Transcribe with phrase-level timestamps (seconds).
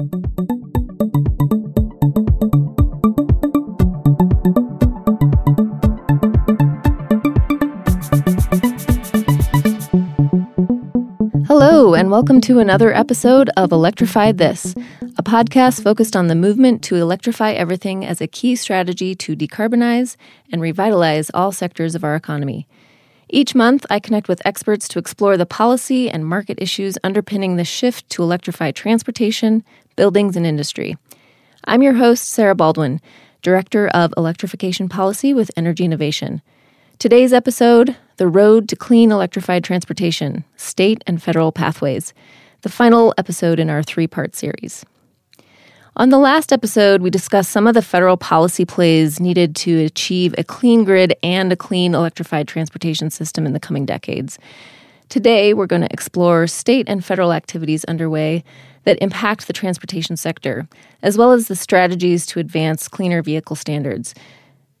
[0.00, 0.08] Hello,
[11.92, 14.74] and welcome to another episode of Electrify This,
[15.18, 20.16] a podcast focused on the movement to electrify everything as a key strategy to decarbonize
[20.50, 22.66] and revitalize all sectors of our economy.
[23.32, 27.64] Each month, I connect with experts to explore the policy and market issues underpinning the
[27.64, 29.62] shift to electrify transportation,
[29.94, 30.96] buildings, and industry.
[31.64, 33.00] I'm your host, Sarah Baldwin,
[33.40, 36.42] Director of Electrification Policy with Energy Innovation.
[36.98, 42.12] Today's episode The Road to Clean Electrified Transportation State and Federal Pathways,
[42.62, 44.84] the final episode in our three part series.
[46.00, 50.34] On the last episode, we discussed some of the federal policy plays needed to achieve
[50.38, 54.38] a clean grid and a clean electrified transportation system in the coming decades.
[55.10, 58.42] Today, we're going to explore state and federal activities underway
[58.84, 60.66] that impact the transportation sector,
[61.02, 64.14] as well as the strategies to advance cleaner vehicle standards,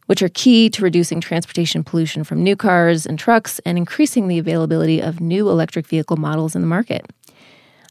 [0.06, 4.38] which are key to reducing transportation pollution from new cars and trucks and increasing the
[4.38, 7.04] availability of new electric vehicle models in the market.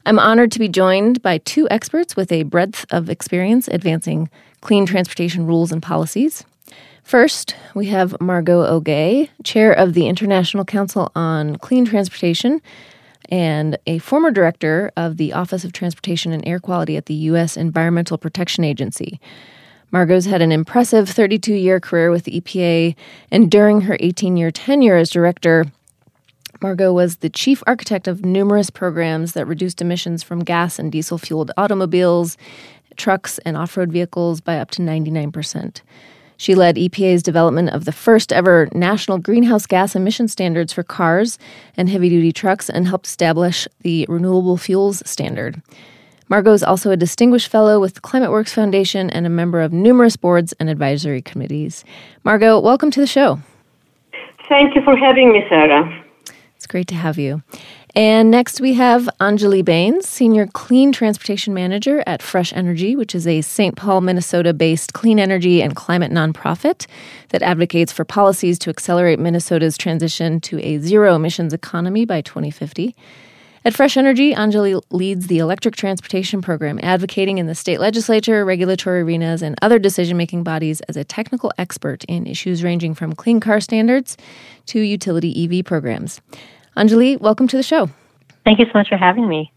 [0.06, 4.30] I'm honored to be joined by two experts with a breadth of experience advancing
[4.62, 6.44] clean transportation rules and policies.
[7.02, 12.62] First, we have Margo Oge, chair of the International Council on Clean Transportation
[13.28, 17.56] and a former director of the Office of Transportation and Air Quality at the U.S.
[17.56, 19.20] Environmental Protection Agency.
[19.92, 22.94] Margo's had an impressive 32 year career with the EPA,
[23.30, 25.66] and during her 18 year tenure as director,
[26.62, 31.16] Margo was the chief architect of numerous programs that reduced emissions from gas and diesel
[31.16, 32.36] fueled automobiles,
[32.96, 35.80] trucks, and off road vehicles by up to 99%.
[36.36, 41.38] She led EPA's development of the first ever national greenhouse gas emission standards for cars
[41.76, 45.62] and heavy duty trucks and helped establish the Renewable Fuels Standard.
[46.28, 50.16] Margo is also a distinguished fellow with the ClimateWorks Foundation and a member of numerous
[50.16, 51.84] boards and advisory committees.
[52.22, 53.40] Margo, welcome to the show.
[54.48, 55.99] Thank you for having me, Sarah.
[56.60, 57.42] It's great to have you.
[57.94, 63.26] And next we have Anjali Bains, Senior Clean Transportation Manager at Fresh Energy, which is
[63.26, 63.76] a St.
[63.76, 66.86] Paul, Minnesota based clean energy and climate nonprofit
[67.30, 72.94] that advocates for policies to accelerate Minnesota's transition to a zero emissions economy by 2050.
[73.62, 79.02] At Fresh Energy, Anjali leads the electric transportation program, advocating in the state legislature, regulatory
[79.02, 83.38] arenas, and other decision making bodies as a technical expert in issues ranging from clean
[83.38, 84.16] car standards
[84.64, 86.22] to utility EV programs.
[86.74, 87.90] Anjali, welcome to the show.
[88.46, 89.52] Thank you so much for having me.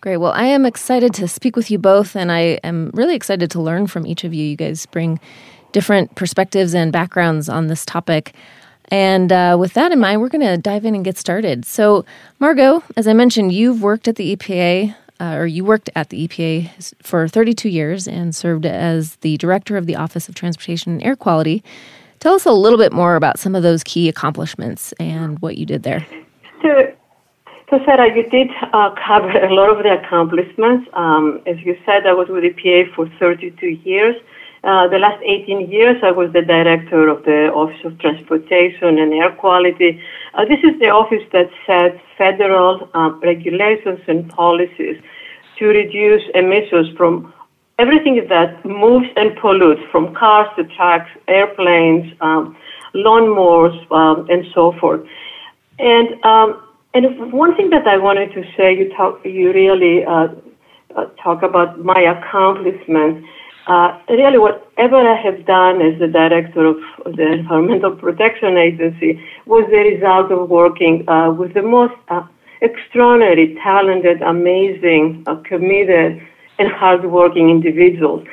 [0.00, 0.18] Great.
[0.18, 3.60] Well, I am excited to speak with you both, and I am really excited to
[3.60, 4.44] learn from each of you.
[4.44, 5.18] You guys bring
[5.72, 8.34] different perspectives and backgrounds on this topic.
[8.90, 11.64] And uh, with that in mind, we're going to dive in and get started.
[11.64, 12.04] So,
[12.38, 16.26] Margo, as I mentioned, you've worked at the EPA, uh, or you worked at the
[16.26, 21.02] EPA for 32 years and served as the director of the Office of Transportation and
[21.02, 21.62] Air Quality.
[22.18, 25.64] Tell us a little bit more about some of those key accomplishments and what you
[25.64, 26.06] did there.
[26.60, 26.92] So,
[27.70, 30.88] so Sarah, you did uh, cover a lot of the accomplishments.
[30.92, 34.16] Um, as you said, I was with EPA for 32 years.
[34.62, 39.12] Uh, the last 18 years, I was the director of the Office of Transportation and
[39.14, 40.02] Air Quality.
[40.34, 45.00] Uh, this is the office that sets federal uh, regulations and policies
[45.58, 47.32] to reduce emissions from
[47.78, 52.54] everything that moves and pollutes, from cars to trucks, airplanes, um,
[52.94, 55.00] lawnmowers, um, and so forth.
[55.78, 60.28] And um, and one thing that I wanted to say, you talk, you really uh,
[60.96, 63.26] uh, talk about my accomplishments.
[63.70, 69.64] Uh, really, whatever I have done as the director of the Environmental Protection Agency was
[69.70, 72.26] the result of working uh, with the most uh,
[72.62, 76.20] extraordinary, talented, amazing, uh, committed,
[76.58, 78.26] and hardworking individuals.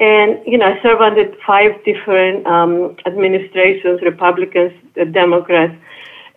[0.00, 4.72] And, you know, I served under five different um, administrations, Republicans,
[5.12, 5.76] Democrats,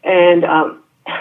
[0.03, 0.83] and um,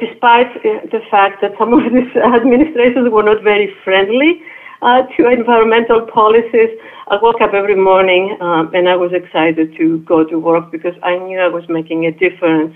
[0.00, 4.40] despite the fact that some of these administrations were not very friendly,
[4.82, 6.70] uh, to environmental policies.
[7.08, 10.94] I woke up every morning um, and I was excited to go to work because
[11.02, 12.74] I knew I was making a difference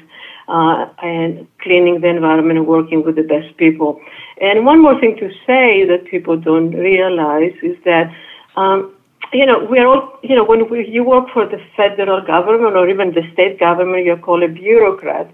[0.48, 4.00] uh, and cleaning the environment and working with the best people.
[4.40, 8.12] And one more thing to say that people don't realize is that.
[8.56, 8.94] Um,
[9.32, 12.76] you know, we are all, you know, when we, you work for the federal government
[12.76, 15.30] or even the state government, you're called a bureaucrat.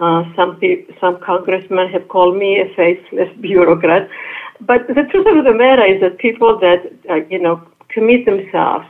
[0.00, 4.08] Uh, some pe- some congressmen have called me a faceless bureaucrat.
[4.66, 6.80] But the truth of the matter is that people that
[7.10, 8.86] uh, you know commit themselves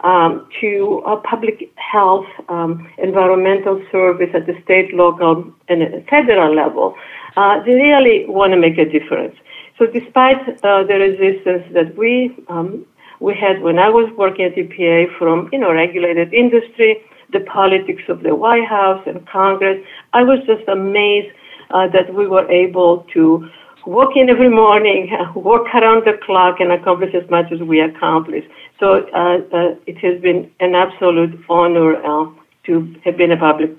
[0.00, 6.94] um, to uh, public health, um, environmental service at the state, local, and federal level,
[7.36, 9.36] uh, they really want to make a difference.
[9.78, 12.86] So, despite uh, the resistance that we um,
[13.20, 17.02] we had when I was working at EPA from you know regulated industry,
[17.32, 21.34] the politics of the White House and Congress, I was just amazed
[21.70, 23.48] uh, that we were able to
[23.88, 28.44] walk in every morning, work around the clock, and accomplish as much as we accomplish.
[28.78, 32.30] So uh, uh, it has been an absolute honor uh,
[32.66, 33.70] to have been a public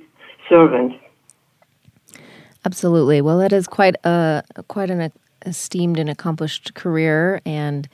[0.50, 0.94] servant.
[2.66, 3.22] Absolutely.
[3.22, 5.12] Well, that is quite a quite an
[5.46, 7.88] esteemed and accomplished career, and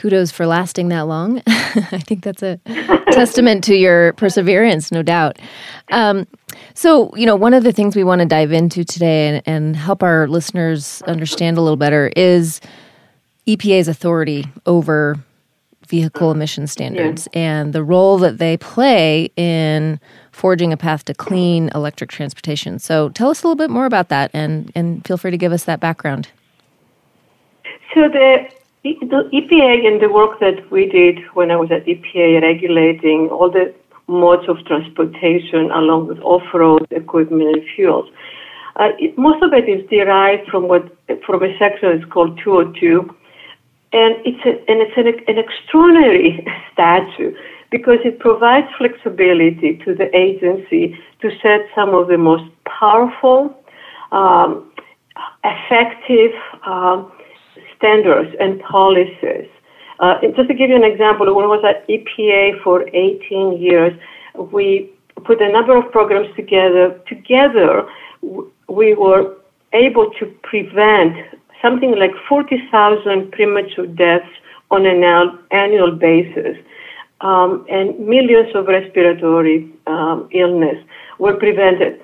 [0.00, 1.42] kudos for lasting that long.
[1.46, 2.58] I think that's a
[3.12, 5.38] testament to your perseverance, no doubt.
[5.92, 6.26] Um,
[6.72, 9.76] so, you know, one of the things we want to dive into today and, and
[9.76, 12.62] help our listeners understand a little better is
[13.46, 15.18] EPA's authority over
[15.86, 17.40] vehicle emission standards yeah.
[17.40, 20.00] and the role that they play in
[20.32, 22.78] forging a path to clean electric transportation.
[22.78, 25.52] So, tell us a little bit more about that and, and feel free to give
[25.52, 26.28] us that background.
[27.92, 28.48] So, the
[28.82, 33.50] the EPA and the work that we did when I was at EPA regulating all
[33.50, 33.74] the
[34.06, 38.08] modes of transportation along with off-road equipment and fuels,
[38.76, 40.96] uh, it, most of it is derived from what
[41.26, 43.14] from a section that's called 202,
[43.92, 47.36] and it's a, and it's an, an extraordinary statute
[47.70, 53.54] because it provides flexibility to the agency to set some of the most powerful,
[54.12, 54.72] um,
[55.44, 56.32] effective.
[56.64, 57.12] Um,
[57.80, 59.48] standards and policies.
[59.98, 63.92] Uh, just to give you an example, when I was at EPA for 18 years,
[64.52, 64.92] we
[65.24, 67.00] put a number of programs together.
[67.08, 67.86] Together,
[68.68, 69.36] we were
[69.72, 71.16] able to prevent
[71.62, 74.32] something like 40,000 premature deaths
[74.70, 75.02] on an
[75.50, 76.56] annual basis,
[77.20, 80.78] um, and millions of respiratory um, illness
[81.18, 82.00] were prevented.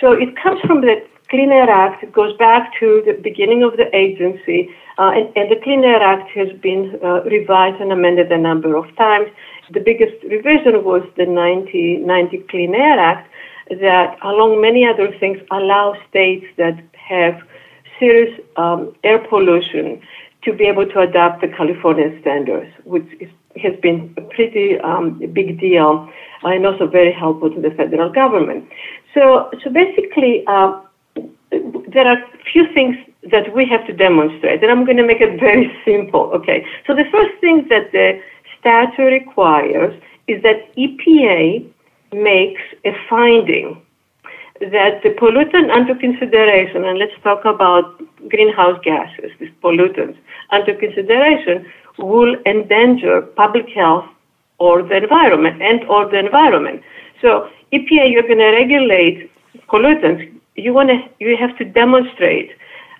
[0.00, 2.02] So it comes from the Clean Air Act.
[2.04, 4.70] It goes back to the beginning of the agency.
[4.96, 8.76] Uh, and, and, the Clean Air Act has been uh, revised and amended a number
[8.76, 9.28] of times.
[9.72, 13.28] The biggest revision was the 1990 Clean Air Act
[13.70, 17.42] that, along many other things, allows states that have
[17.98, 20.00] serious um, air pollution
[20.42, 25.18] to be able to adopt the California standards, which is, has been a pretty um,
[25.32, 26.08] big deal
[26.42, 28.68] and also very helpful to the federal government.
[29.14, 30.80] So, so basically, uh,
[31.50, 32.18] there are
[32.52, 32.96] few things
[33.30, 36.30] that we have to demonstrate, and I'm going to make it very simple.
[36.34, 38.20] Okay, so the first thing that the
[38.58, 39.94] statute requires
[40.26, 41.70] is that EPA
[42.12, 43.80] makes a finding
[44.60, 50.16] that the pollutant under consideration, and let's talk about greenhouse gases, these pollutants
[50.50, 51.66] under consideration,
[51.98, 54.06] will endanger public health
[54.58, 56.82] or the environment and or the environment.
[57.20, 59.30] So EPA, you're going to regulate
[59.68, 60.32] pollutants.
[60.54, 62.50] You want to, you have to demonstrate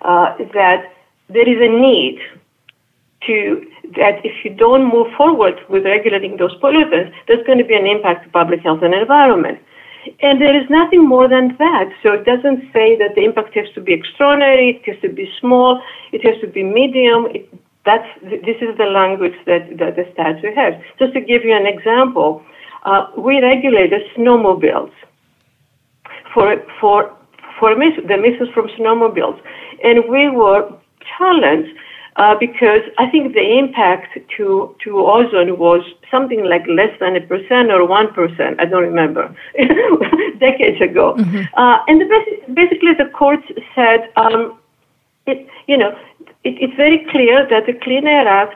[0.05, 0.93] uh, that
[1.29, 2.19] there is a need
[3.27, 3.65] to
[3.97, 7.85] that if you don't move forward with regulating those pollutants, there's going to be an
[7.85, 9.59] impact to public health and environment.
[10.21, 11.89] And there is nothing more than that.
[12.03, 15.31] So it doesn't say that the impact has to be extraordinary, it has to be
[15.39, 15.81] small,
[16.11, 17.27] it has to be medium.
[17.33, 17.49] It,
[17.85, 20.73] that's this is the language that, that the statute has.
[20.99, 22.43] Just to give you an example,
[22.83, 24.91] uh, we regulate the snowmobiles
[26.33, 27.15] for for
[27.59, 29.39] for the emissions from snowmobiles.
[29.85, 30.61] And we were
[31.17, 31.77] challenged
[32.17, 37.21] uh, because I think the impact to, to ozone was something like less than a
[37.21, 38.59] percent or one percent.
[38.59, 39.35] I don't remember
[40.39, 41.15] decades ago.
[41.17, 41.43] Mm-hmm.
[41.55, 42.07] Uh, and the,
[42.53, 43.45] basically, the courts
[43.75, 44.57] said, um,
[45.27, 45.91] it, you know,
[46.43, 48.55] it, it's very clear that the Clean Air Act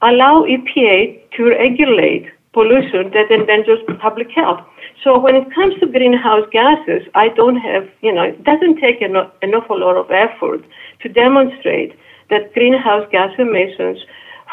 [0.00, 4.60] allow EPA to regulate pollution that endangers public health.
[5.04, 9.00] So when it comes to greenhouse gases, I don't have, you know, it doesn't take
[9.00, 10.64] an, an awful lot of effort
[11.02, 11.98] to demonstrate
[12.30, 13.98] that greenhouse gas emissions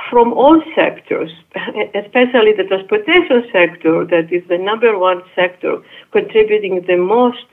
[0.10, 1.32] from all sectors,
[1.96, 5.78] especially the transportation sector, that is the number one sector
[6.12, 7.46] contributing the most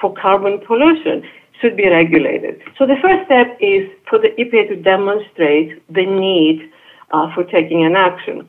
[0.00, 1.22] for carbon pollution,
[1.60, 2.60] should be regulated.
[2.76, 6.70] So the first step is for the EPA to demonstrate the need
[7.12, 8.48] uh, for taking an action.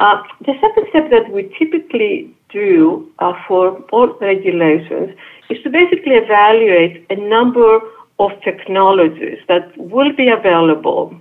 [0.00, 5.10] Uh, the second step that we typically do uh, for all regulations
[5.50, 7.80] is to basically evaluate a number
[8.18, 11.14] of technologies that will be available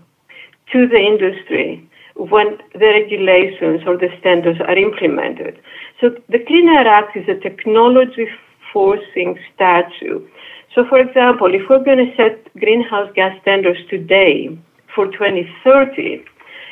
[0.71, 5.59] to the industry when the regulations or the standards are implemented.
[5.99, 8.29] So the Clean Air Act is a technology
[8.71, 10.25] forcing statute.
[10.73, 14.57] So, for example, if we're going to set greenhouse gas standards today
[14.95, 16.23] for 2030,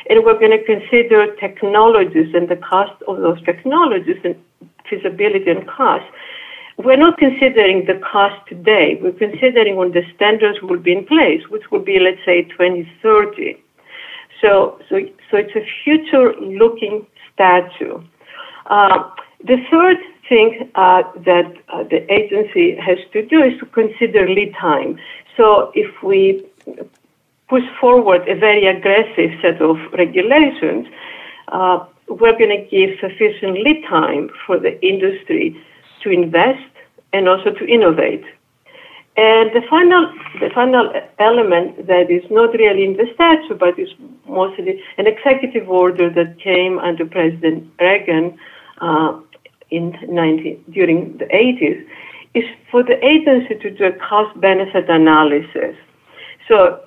[0.09, 4.35] and we're going to consider technologies and the cost of those technologies and
[4.89, 6.05] feasibility and cost.
[6.77, 8.99] We're not considering the cost today.
[9.01, 13.57] We're considering when the standards will be in place, which will be, let's say, 2030.
[14.41, 14.99] So, so,
[15.31, 18.03] so it's a future-looking statute.
[18.67, 19.09] Uh,
[19.43, 19.97] the third
[20.29, 24.99] thing uh, that uh, the agency has to do is to consider lead time.
[25.35, 26.45] So if we
[27.49, 30.87] push forward a very aggressive set of regulations,
[31.49, 35.55] uh, we're going to give sufficient lead time for the industry
[36.03, 36.71] to invest
[37.13, 38.23] and also to innovate.
[39.17, 43.89] And the final, the final element that is not really in the statute, but is
[44.27, 48.37] mostly an executive order that came under President Reagan
[48.79, 49.19] uh,
[49.71, 51.83] in 19, during the 80s,
[52.35, 55.75] is for the agency to do a cost-benefit analysis.
[56.47, 56.79] So,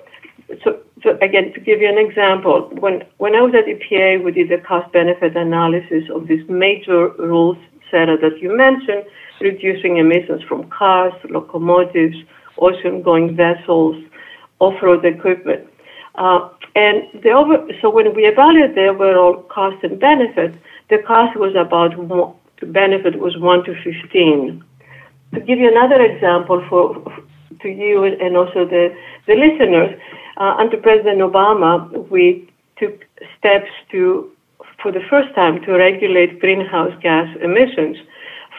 [0.63, 4.31] so, so again, to give you an example, when when I was at EPA, we
[4.31, 7.57] did a cost-benefit analysis of these major rules,
[7.89, 9.05] Sarah, that you mentioned
[9.39, 12.17] reducing emissions from cars, locomotives,
[12.57, 13.95] ocean-going vessels,
[14.59, 15.67] off-road equipment.
[16.15, 20.53] Uh, and the over, so when we evaluated the overall cost and benefit,
[20.89, 21.91] the cost was about
[22.59, 24.63] the benefit was one to fifteen.
[25.33, 27.01] To give you another example for
[27.61, 28.95] to you and also the
[29.27, 29.99] the listeners,
[30.41, 31.71] uh, under President Obama,
[32.09, 33.05] we took
[33.37, 34.31] steps to,
[34.81, 37.97] for the first time, to regulate greenhouse gas emissions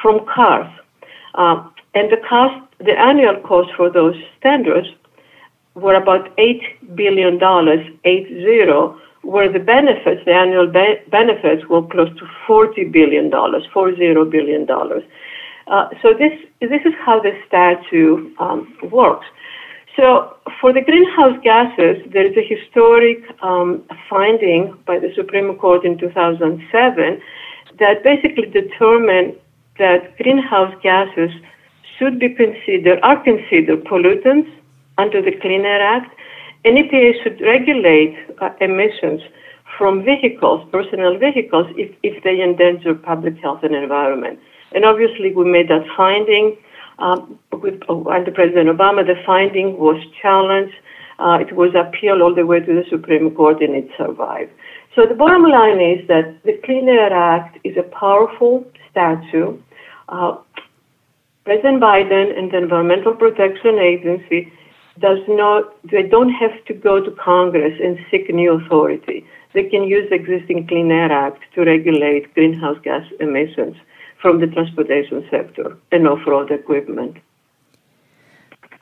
[0.01, 0.71] from cars.
[1.35, 1.59] Uh,
[1.95, 4.87] and the cost, the annual cost for those standards
[5.75, 6.61] were about $8
[6.95, 7.35] billion,
[8.05, 14.31] eight zero, where the benefits, the annual be- benefits were close to $40 billion, $40
[14.31, 14.69] billion.
[15.67, 19.27] Uh, so this, this is how the statute um, works.
[19.97, 25.85] So for the greenhouse gases, there is a historic um, finding by the Supreme Court
[25.85, 27.21] in 2007
[27.79, 29.37] that basically determined
[29.79, 31.31] that greenhouse gases
[31.99, 34.51] should be considered, are considered pollutants
[34.99, 36.15] under the Clean Air Act,
[36.65, 39.21] and EPA should regulate uh, emissions
[39.77, 44.39] from vehicles, personal vehicles, if, if they endanger public health and environment.
[44.75, 46.57] And obviously, we made that finding
[47.03, 49.05] um, with, uh, under President Obama.
[49.05, 50.75] The finding was challenged.
[51.19, 54.51] Uh, it was appealed all the way to the Supreme Court, and it survived.
[54.95, 59.63] So the bottom line is that the Clean Air Act is a powerful statute.
[60.09, 60.37] Uh,
[61.45, 64.53] President Biden and the Environmental Protection Agency
[65.01, 69.25] does not, they don't have to go to Congress and seek new authority.
[69.55, 73.77] They can use the existing Clean Air Act to regulate greenhouse gas emissions
[74.23, 77.19] from the transportation sector and off-road equipment.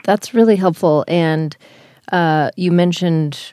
[0.05, 1.05] That's really helpful.
[1.09, 1.57] And
[2.13, 3.53] uh, you mentioned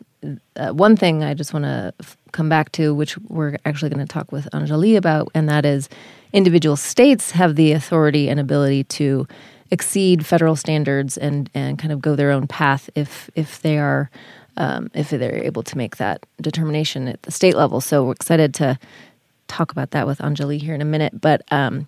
[0.57, 4.05] uh, one thing I just want to f- come back to, which we're actually going
[4.05, 5.89] to talk with Anjali about, and that is
[6.33, 9.27] individual states have the authority and ability to
[9.71, 14.09] exceed federal standards and and kind of go their own path if if they are
[14.57, 17.79] um, if they're able to make that determination at the state level.
[17.79, 18.79] So we're excited to
[19.47, 21.19] talk about that with Anjali here in a minute.
[21.19, 21.87] But um,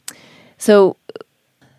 [0.57, 0.97] so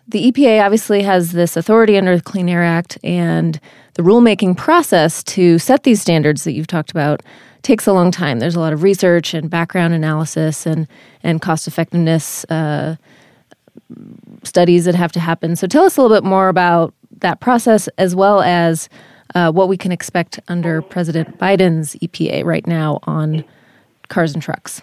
[0.07, 3.59] the EPA obviously has this authority under the Clean Air Act, and
[3.93, 7.21] the rulemaking process to set these standards that you've talked about
[7.61, 8.39] takes a long time.
[8.39, 10.87] There's a lot of research and background analysis and
[11.23, 12.95] and cost effectiveness uh,
[14.43, 15.55] studies that have to happen.
[15.55, 18.89] So tell us a little bit more about that process as well as
[19.35, 23.45] uh, what we can expect under President Biden's EPA right now on
[24.09, 24.81] cars and trucks.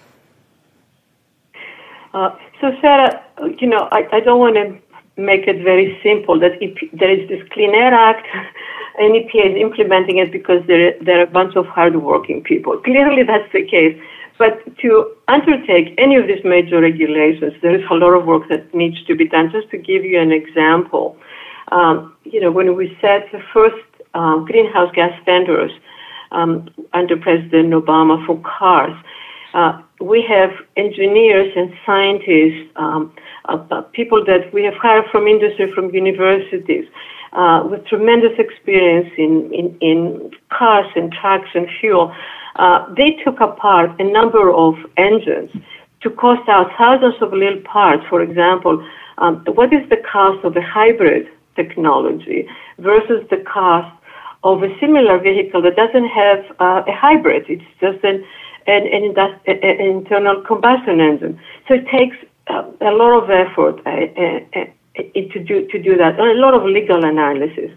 [2.14, 3.22] Uh, so, Sarah,
[3.58, 4.78] you know, I, I don't want to
[5.20, 6.52] make it very simple that
[6.92, 8.26] there is this Clean Air Act
[8.98, 12.78] and EPA is implementing it because there, there are a bunch of hardworking people.
[12.78, 14.00] Clearly, that's the case.
[14.38, 18.72] But to undertake any of these major regulations, there is a lot of work that
[18.72, 19.50] needs to be done.
[19.50, 21.16] Just to give you an example,
[21.72, 23.84] um, you know, when we set the first
[24.14, 25.72] um, greenhouse gas standards
[26.30, 28.94] um, under President Obama for cars,
[29.54, 33.14] uh, we have engineers and scientists, um,
[33.46, 36.84] uh, people that we have hired from industry, from universities,
[37.32, 42.14] uh, with tremendous experience in, in, in, cars and trucks and fuel.
[42.56, 45.50] Uh, they took apart a number of engines
[46.00, 48.04] to cost out thousands of little parts.
[48.08, 48.86] For example,
[49.18, 52.46] um, what is the cost of a hybrid technology
[52.78, 53.92] versus the cost
[54.44, 57.44] of a similar vehicle that doesn't have uh, a hybrid?
[57.48, 58.24] It's just an
[58.68, 59.14] an, an,
[59.46, 61.40] an internal combustion engine.
[61.66, 62.16] So it takes
[62.48, 66.54] a lot of effort uh, uh, uh, to do to do that, and a lot
[66.54, 67.70] of legal analysis.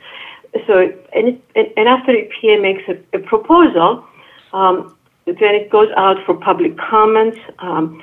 [0.68, 4.06] So and, it, and after EPA makes a, a proposal,
[4.54, 4.96] um,
[5.26, 7.38] then it goes out for public comments.
[7.60, 8.02] Um,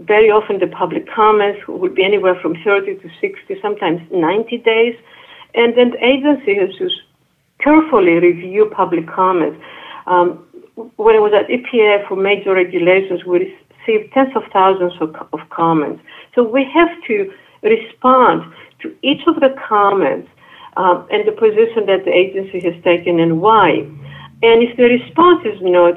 [0.00, 4.96] very often, the public comments would be anywhere from 30 to 60, sometimes 90 days.
[5.54, 6.90] And then the agency has to
[7.58, 9.60] carefully review public comments.
[10.06, 10.45] Um,
[10.76, 13.56] when I was at EPA for major regulations, we
[13.86, 16.02] received tens of thousands of, of comments.
[16.34, 20.28] So we have to respond to each of the comments
[20.76, 23.70] um, and the position that the agency has taken and why.
[24.42, 25.94] And if the response is not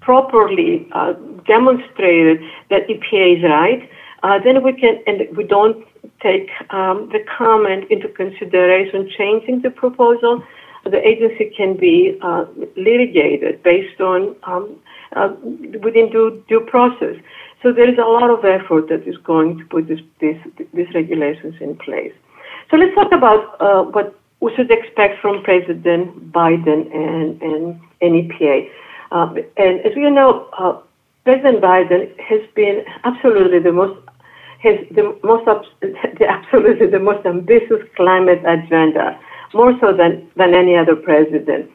[0.00, 1.12] properly uh,
[1.46, 3.88] demonstrated that EPA is right,
[4.24, 5.86] uh, then we can, and we don't
[6.20, 10.42] take um, the comment into consideration, changing the proposal,
[10.88, 12.44] the agency can be uh,
[12.76, 14.76] litigated based on um,
[15.16, 15.34] uh,
[15.82, 17.16] within due, due process.
[17.62, 20.36] So there is a lot of effort that is going to put this, this,
[20.74, 22.12] these regulations in place.
[22.70, 28.30] So let's talk about uh, what we should expect from President Biden and, and, and
[28.30, 28.68] EPA.
[29.10, 30.78] Uh, and as you know, uh,
[31.24, 33.98] President Biden has been absolutely the most
[34.60, 35.44] has the most
[35.80, 39.18] the absolutely the most ambitious climate agenda,
[39.54, 41.70] more so than, than any other president.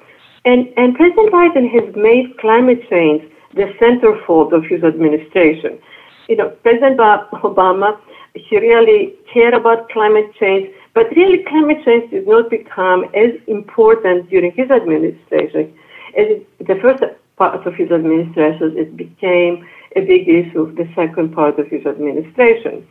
[0.46, 5.80] And and President Biden has made climate change the centerfold of his administration.
[6.27, 7.98] You know, President Obama,
[8.36, 14.30] he really cared about climate change, but really climate change did not become as important
[14.30, 15.74] during his administration
[16.18, 16.27] as
[16.60, 17.03] the first
[17.38, 18.77] part of his administration.
[18.77, 19.65] It became
[19.96, 22.86] a big issue the second part of his administration.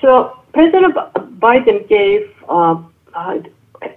[0.00, 0.94] So President
[1.38, 2.76] Biden gave uh,
[3.14, 3.38] uh,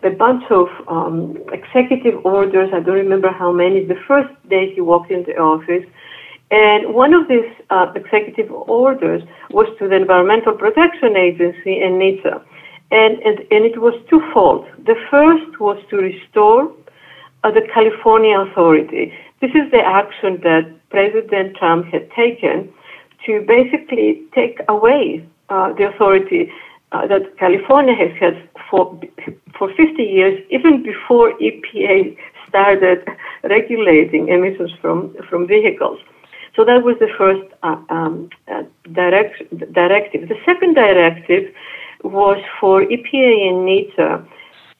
[0.03, 2.70] a bunch of um, executive orders.
[2.74, 3.86] I don't remember how many.
[3.86, 5.86] The first day he walked into office,
[6.51, 12.41] and one of these uh, executive orders was to the Environmental Protection Agency and NHTSA.
[12.89, 14.65] And, and, and it was twofold.
[14.86, 16.72] The first was to restore
[17.44, 19.13] uh, the California Authority.
[19.41, 22.72] This is the action that President Trump had taken
[23.25, 26.50] to basically take away uh, the authority
[26.91, 29.00] uh, that California has had for
[29.58, 32.17] for 50 years, even before EPA
[32.48, 33.08] started
[33.44, 36.00] regulating emissions from from vehicles.
[36.56, 39.36] So that was the first uh, um, uh, direct,
[39.74, 40.27] directive.
[40.27, 41.53] The second directive
[42.03, 44.27] was for EPA and NHTSA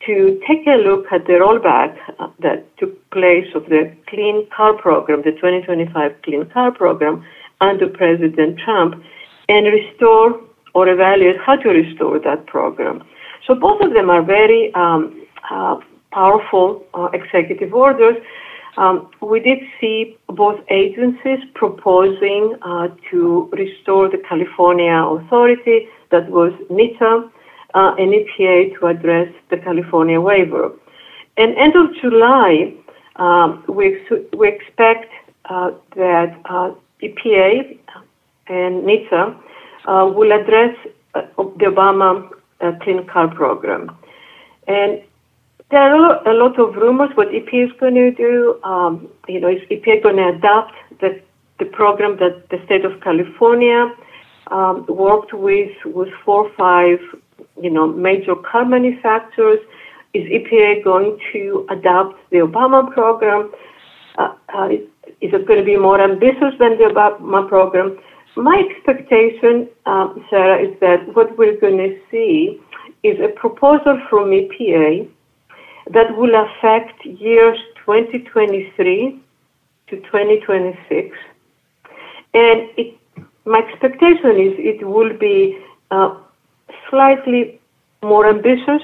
[0.06, 4.74] to take a look at the rollback uh, that took place of the Clean Car
[4.74, 7.24] Program, the 2025 Clean Car Program,
[7.62, 9.04] under President Trump,
[9.50, 10.40] and restore
[10.78, 12.98] or evaluate how to restore that program.
[13.46, 15.02] So both of them are very um,
[15.50, 15.78] uh,
[16.12, 18.18] powerful uh, executive orders.
[18.78, 25.78] Um, we did see both agencies proposing uh, to restore the California Authority,
[26.12, 27.32] that was NHTSA,
[27.74, 30.66] uh, an EPA to address the California waiver.
[31.38, 32.74] And end of July,
[33.16, 33.86] um, we,
[34.40, 35.12] we expect
[35.46, 36.70] uh, that uh,
[37.02, 37.80] EPA
[38.48, 39.47] and NHTSA
[39.88, 40.76] uh, will address
[41.16, 41.22] uh,
[41.60, 42.30] the Obama
[42.62, 43.90] uh, Clean Car Program.
[44.68, 45.02] And
[45.72, 48.60] there are a lot of rumors what EPA is going to do.
[48.64, 51.20] Um, you know, is EPA going to adopt the,
[51.60, 53.94] the program that the state of California
[54.52, 57.00] um, worked with with four or five
[57.62, 59.60] you know, major car manufacturers.
[60.14, 63.52] Is EPA going to adopt the Obama program?
[64.18, 64.70] Uh, uh,
[65.22, 67.98] is it going to be more ambitious than the Obama program?
[68.38, 72.62] My expectation, um, Sarah, is that what we're going to see
[73.02, 75.10] is a proposal from EPA
[75.90, 79.20] that will affect years 2023
[79.88, 81.18] to 2026.
[82.36, 82.96] And it,
[83.46, 85.58] my expectation is it will be
[85.90, 86.16] uh,
[86.92, 87.60] slightly
[88.04, 88.84] more ambitious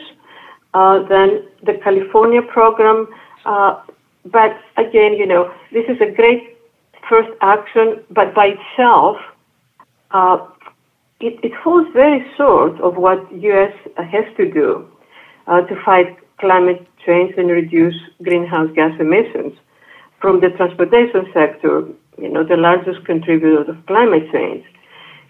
[0.73, 3.07] uh, than the California program.
[3.45, 3.83] Uh,
[4.25, 6.57] but again, you know, this is a great
[7.07, 9.17] first action, but by itself,
[10.13, 10.37] uh,
[11.19, 13.73] it, it, falls very short of what U.S.
[13.97, 14.87] has to do
[15.47, 19.53] uh, to fight climate change and reduce greenhouse gas emissions
[20.21, 24.63] from the transportation sector, you know, the largest contributor of climate change.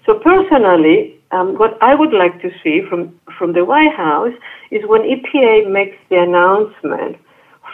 [0.06, 4.34] So personally, um, what I would like to see from, from the White House
[4.70, 7.18] is when EPA makes the announcement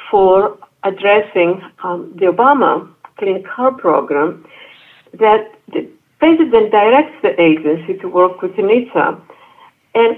[0.10, 4.46] for addressing um, the Obama Clean Car Program,
[5.14, 5.59] that
[6.20, 9.22] president directs the agency to work with NHTSA
[9.96, 10.18] and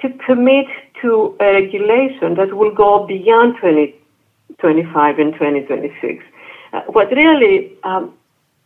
[0.00, 0.66] to commit
[1.00, 6.24] to a regulation that will go beyond 2025 and 2026.
[6.72, 8.14] Uh, what really um,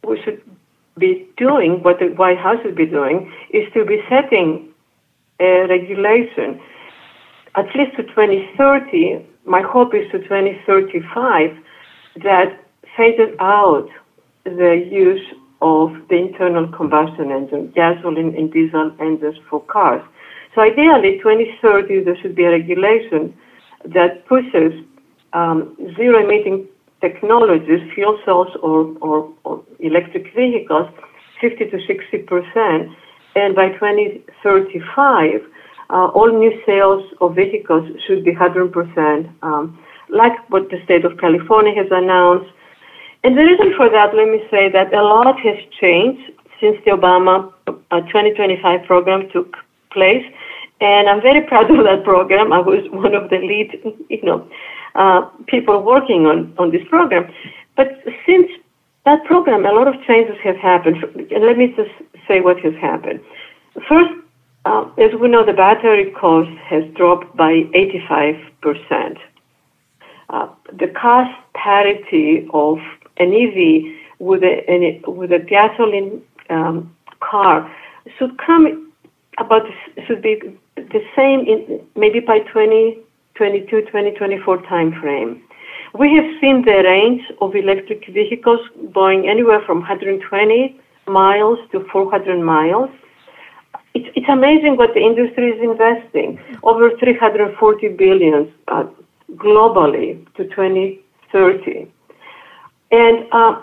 [0.06, 0.42] we should
[0.98, 4.68] be doing, what the White House will be doing, is to be setting
[5.40, 6.60] a regulation
[7.54, 9.24] at least to 2030.
[9.44, 11.56] My hope is to 2035
[12.24, 12.64] that
[12.96, 13.88] phases out
[14.44, 15.24] the use
[15.60, 20.02] of the internal combustion engine, gasoline and diesel engines for cars.
[20.54, 23.34] So ideally, 2030, there should be a regulation
[23.84, 24.72] that pushes
[25.32, 26.66] um, zero emitting
[27.00, 30.88] technologies, fuel cells or, or, or, electric vehicles,
[31.40, 32.90] 50 to 60 percent.
[33.36, 35.42] And by 2035,
[35.90, 41.04] uh, all new sales of vehicles should be 100 percent, um, like what the state
[41.04, 42.50] of California has announced.
[43.24, 46.92] And the reason for that, let me say that a lot has changed since the
[46.92, 49.56] Obama uh, 2025 program took
[49.90, 50.24] place.
[50.80, 52.52] And I'm very proud of that program.
[52.52, 54.48] I was one of the lead, you know,
[54.94, 57.32] uh, people working on, on this program.
[57.76, 58.48] But since
[59.04, 61.02] that program, a lot of changes have happened.
[61.30, 61.90] And let me just
[62.26, 63.20] say what has happened.
[63.88, 64.12] First,
[64.64, 69.18] uh, as we know, the battery cost has dropped by 85%.
[70.30, 72.78] Uh, the cost parity of
[73.18, 77.70] an EV with a, with a gasoline um, car
[78.18, 78.92] should come
[79.38, 79.62] about
[80.06, 80.40] should be
[80.76, 85.40] the same in maybe by 2022 2024 timeframe.
[85.98, 88.60] We have seen the range of electric vehicles
[88.92, 92.90] going anywhere from 120 miles to 400 miles.
[93.94, 98.84] It's, it's amazing what the industry is investing over 340 billion uh,
[99.36, 101.90] globally to 2030.
[102.90, 103.60] And uh,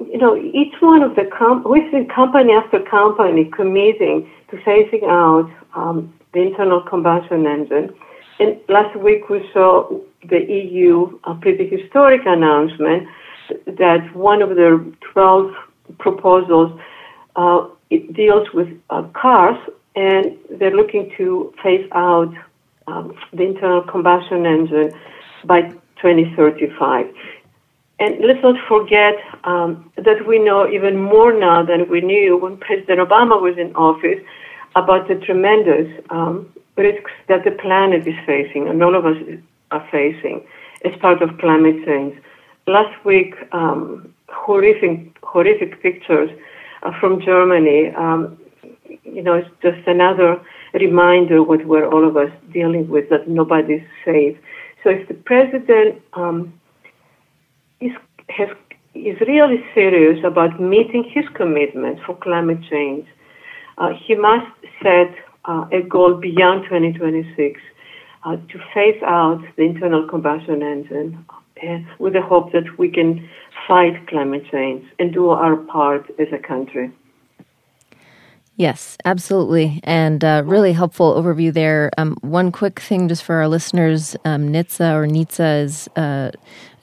[0.00, 5.04] you know, each one of the com- we've seen company after company committing to phasing
[5.04, 7.94] out um, the internal combustion engine.
[8.40, 9.88] And last week we saw
[10.28, 13.08] the EU a pretty historic announcement
[13.66, 14.78] that one of their
[15.12, 15.52] 12
[15.98, 16.80] proposals
[17.36, 19.58] uh, it deals with uh, cars,
[19.94, 22.32] and they're looking to phase out
[22.86, 24.92] um, the internal combustion engine
[25.44, 25.62] by
[26.00, 27.06] 2035.
[28.00, 32.56] And let's not forget um, that we know even more now than we knew when
[32.56, 34.20] President Obama was in office
[34.74, 39.16] about the tremendous um, risks that the planet is facing and all of us
[39.70, 40.44] are facing
[40.84, 42.20] as part of climate change.
[42.66, 46.30] Last week, um, horrific, horrific pictures
[46.82, 47.92] uh, from Germany.
[47.94, 48.38] Um,
[49.04, 50.40] you know, it's just another
[50.72, 54.36] reminder what we're all of us dealing with that nobody's safe.
[54.82, 56.52] So if the president um,
[57.86, 57.92] is
[58.28, 58.48] has
[58.94, 63.06] is really serious about meeting his commitment for climate change,
[63.78, 64.46] uh, he must
[64.82, 65.12] set
[65.44, 67.60] uh, a goal beyond 2026
[68.24, 73.28] uh, to phase out the internal combustion engine uh, with the hope that we can
[73.66, 76.90] fight climate change and do our part as a country.
[78.56, 79.80] Yes, absolutely.
[79.82, 81.90] And uh, really helpful overview there.
[81.98, 86.30] Um, one quick thing just for our listeners um, NHTSA or NHTSA is uh,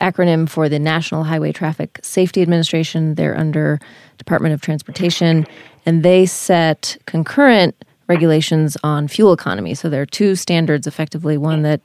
[0.02, 3.16] acronym for the National Highway Traffic Safety Administration.
[3.16, 3.80] They're under
[4.18, 5.48] Department of Transportation,
[5.86, 7.74] and they set concurrent
[8.08, 9.74] regulations on fuel economy.
[9.74, 11.82] So there are two standards effectively one that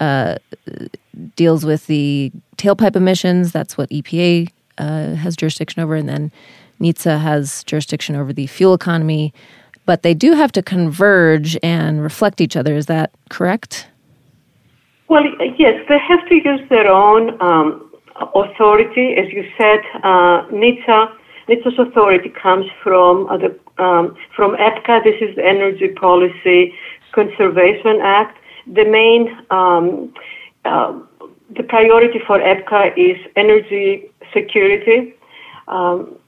[0.00, 0.36] uh,
[1.36, 6.32] deals with the tailpipe emissions, that's what EPA uh, has jurisdiction over, and then
[6.80, 9.32] NHTSA has jurisdiction over the fuel economy,
[9.86, 12.74] but they do have to converge and reflect each other.
[12.74, 13.88] Is that correct?
[15.08, 15.24] Well,
[15.58, 17.90] yes, they have to use their own um,
[18.34, 19.14] authority.
[19.16, 21.12] As you said, uh, NHTSA,
[21.48, 25.02] NHTSA's authority comes from uh, the um, from EPCA.
[25.02, 26.74] This is the Energy Policy
[27.12, 28.38] Conservation Act.
[28.66, 30.14] The main um,
[30.64, 30.98] uh,
[31.56, 35.14] the priority for EPCA is energy security.
[35.66, 36.19] Um,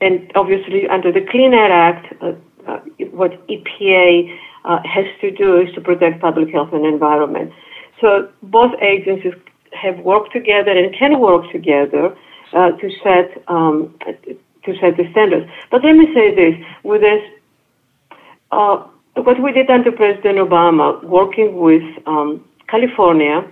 [0.00, 2.32] and obviously, under the Clean Air Act, uh,
[2.66, 2.80] uh,
[3.10, 7.52] what EPA uh, has to do is to protect public health and environment.
[8.00, 9.34] So both agencies
[9.72, 12.16] have worked together and can work together
[12.52, 13.94] uh, to set um,
[14.64, 15.50] to set the standards.
[15.70, 17.22] But let me say this: with this,
[18.50, 23.44] uh, what we did under President Obama, working with um, California,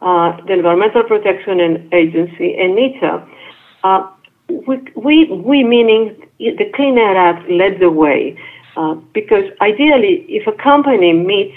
[0.00, 3.28] uh, the Environmental Protection Agency, and NHTSA,
[4.48, 8.38] we, we, we meaning the Clean Air Act led the way
[8.76, 11.56] uh, because ideally, if a company meets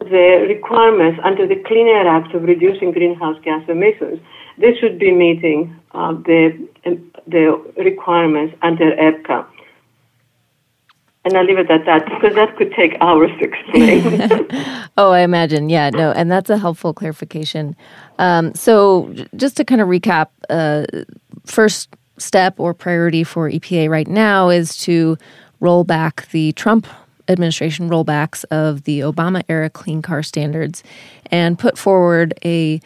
[0.00, 4.20] the requirements under the Clean Air Act of reducing greenhouse gas emissions,
[4.56, 6.68] they should be meeting uh, the
[7.26, 9.46] the requirements under EPCA.
[11.24, 14.46] And I'll leave it at that because that could take hours to explain.
[14.96, 15.68] oh, I imagine.
[15.68, 17.76] Yeah, no, and that's a helpful clarification.
[18.18, 20.86] Um, so, just to kind of recap, uh,
[21.48, 25.16] first step or priority for EPA right now is to
[25.60, 26.86] roll back the Trump
[27.28, 30.82] administration rollbacks of the Obama era clean car standards
[31.30, 32.80] and put forward a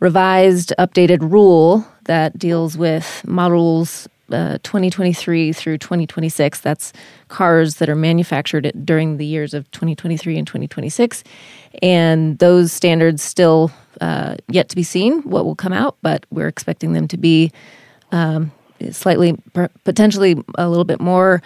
[0.00, 6.60] revised, updated rule that deals with models uh, 2023 through 2026.
[6.60, 6.92] That's
[7.28, 11.24] cars that are manufactured during the years of 2023 and 2026.
[11.82, 16.48] And those standards still uh, yet to be seen what will come out, but we're
[16.48, 17.50] expecting them to be
[18.12, 18.52] um,
[18.90, 19.36] slightly,
[19.84, 21.42] potentially a little bit more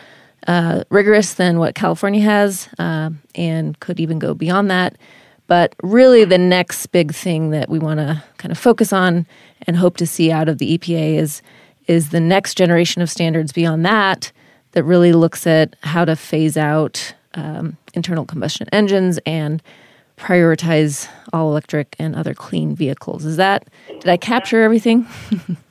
[0.47, 4.97] uh, rigorous than what California has, uh, and could even go beyond that.
[5.47, 9.27] But really, the next big thing that we want to kind of focus on
[9.67, 11.43] and hope to see out of the EPA is
[11.89, 14.33] is the next generation of standards beyond that
[14.71, 19.63] that really looks at how to phase out um, internal combustion engines and
[20.17, 23.25] prioritize all electric and other clean vehicles.
[23.25, 25.07] Is that did I capture everything?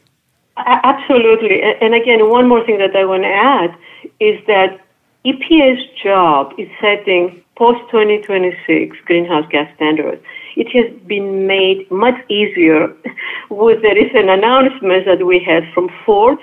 [0.65, 1.62] Absolutely.
[1.62, 3.76] And again, one more thing that I want to add
[4.19, 4.80] is that
[5.26, 10.21] EPA's job is setting post 2026 greenhouse gas standards.
[10.56, 12.88] It has been made much easier
[13.50, 16.39] with the recent announcements that we had from Ford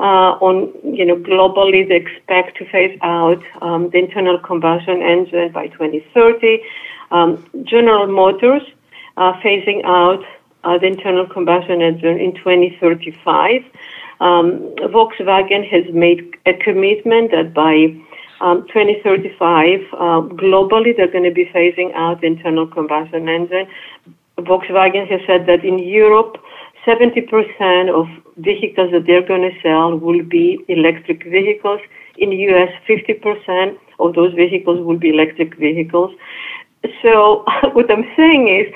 [0.00, 5.52] uh, on, you know, globally they expect to phase out um, the internal combustion engine
[5.52, 6.62] by 2030.
[7.10, 8.62] Um, General Motors
[9.16, 10.24] uh, phasing out
[10.66, 13.62] uh, the internal combustion engine in 2035.
[14.18, 17.94] Um, Volkswagen has made a commitment that by
[18.40, 19.96] um, 2035, uh,
[20.42, 23.66] globally, they're going to be phasing out the internal combustion engine.
[24.38, 26.36] Volkswagen has said that in Europe,
[26.84, 31.80] 70% of vehicles that they're going to sell will be electric vehicles.
[32.18, 36.12] In the US, 50% of those vehicles will be electric vehicles.
[37.02, 38.72] So what I'm saying is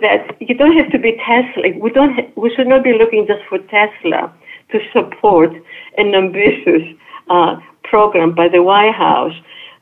[0.00, 1.70] that you don't have to be Tesla.
[1.78, 2.14] We don't.
[2.14, 4.32] Ha- we should not be looking just for Tesla
[4.72, 5.50] to support
[5.96, 6.82] an ambitious
[7.30, 9.34] uh, program by the White House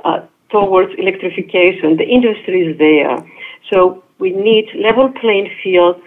[0.04, 1.96] uh, towards electrification.
[1.96, 3.16] The industry is there,
[3.70, 6.00] so we need level playing field.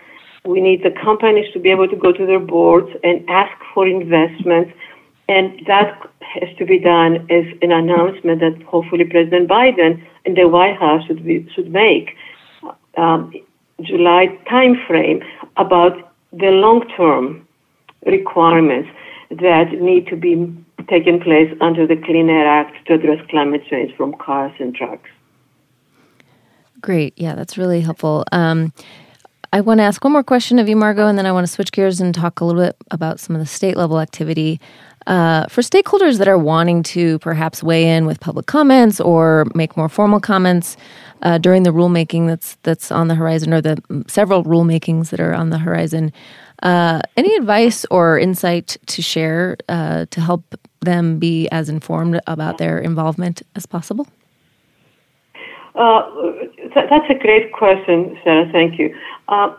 [0.45, 3.88] We need the companies to be able to go to their boards and ask for
[3.88, 4.71] investments,
[5.27, 10.47] and that has to be done as an announcement that hopefully President Biden and the
[10.47, 12.15] White House should be, should make.
[12.97, 13.33] Um,
[13.81, 15.23] July timeframe
[15.57, 15.93] about
[16.31, 17.47] the long-term
[18.05, 18.89] requirements
[19.29, 20.53] that need to be
[20.89, 25.09] taken place under the Clean Air Act to address climate change from cars and trucks.
[26.81, 27.13] Great.
[27.17, 28.23] Yeah, that's really helpful.
[28.31, 28.73] Um,
[29.51, 31.51] I want to ask one more question of you, Margo, and then I want to
[31.51, 34.59] switch gears and talk a little bit about some of the state level activity.
[35.07, 39.75] Uh, for stakeholders that are wanting to perhaps weigh in with public comments or make
[39.75, 40.77] more formal comments
[41.21, 45.34] uh, during the rulemaking that's that's on the horizon, or the several rulemakings that are
[45.34, 46.12] on the horizon,
[46.63, 52.58] uh, any advice or insight to share uh, to help them be as informed about
[52.58, 54.08] their involvement as possible?
[55.75, 56.10] Uh,
[56.73, 58.49] th- that's a great question, Sarah.
[58.51, 58.95] Thank you.
[59.27, 59.55] Uh,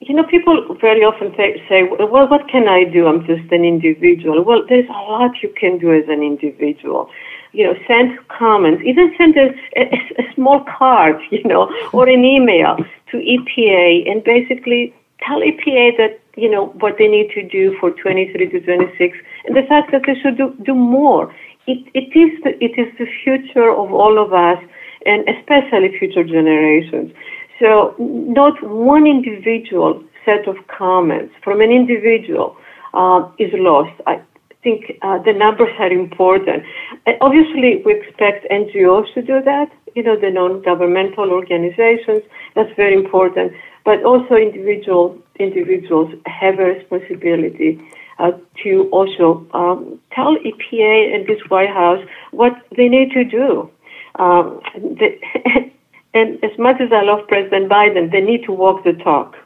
[0.00, 3.06] you know, people very often say, say, well, what can I do?
[3.06, 4.42] I'm just an individual.
[4.42, 7.10] Well, there's a lot you can do as an individual.
[7.52, 9.82] You know, send comments, even send a, a,
[10.18, 12.76] a small card, you know, or an email
[13.10, 14.94] to EPA and basically
[15.26, 19.56] tell EPA that, you know, what they need to do for 23 to 26 and
[19.56, 21.34] the fact that they should do, do more.
[21.66, 24.58] It, it, is the, it is the future of all of us
[25.06, 27.12] and especially future generations.
[27.60, 32.56] So not one individual set of comments from an individual
[32.94, 33.92] uh, is lost.
[34.06, 34.20] I
[34.62, 36.64] think uh, the numbers are important.
[37.06, 42.22] And obviously, we expect NGOs to do that, you know, the non-governmental organizations.
[42.54, 43.52] That's very important.
[43.84, 47.80] But also individual individuals have a responsibility
[48.18, 53.70] uh, to also um, tell EPA and this White House what they need to do.
[54.16, 55.18] Um, the,
[56.12, 59.36] And as much as I love President Biden, they need to walk the talk.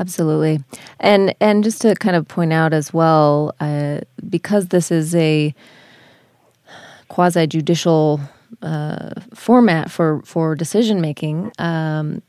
[0.00, 0.60] Absolutely,
[0.98, 5.54] and and just to kind of point out as well, uh, because this is a
[7.08, 8.18] quasi judicial
[8.62, 12.22] uh, format for for decision making, um,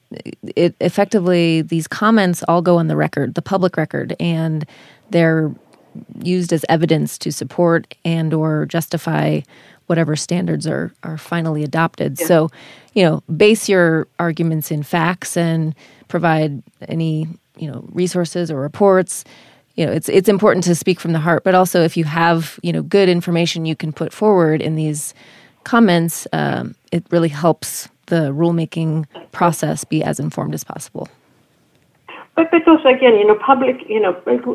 [0.53, 4.65] it effectively these comments all go on the record, the public record, and
[5.11, 5.49] they're
[6.21, 9.39] used as evidence to support and or justify
[9.87, 12.19] whatever standards are are finally adopted.
[12.19, 12.27] Yeah.
[12.27, 12.49] So,
[12.93, 15.73] you know, base your arguments in facts and
[16.09, 19.23] provide any you know resources or reports.
[19.75, 22.59] You know, it's it's important to speak from the heart, but also if you have
[22.61, 25.13] you know good information you can put forward in these
[25.63, 31.07] comments, um, it really helps the rulemaking process be as informed as possible.
[32.35, 34.13] But, but also, again, you know, public, you know,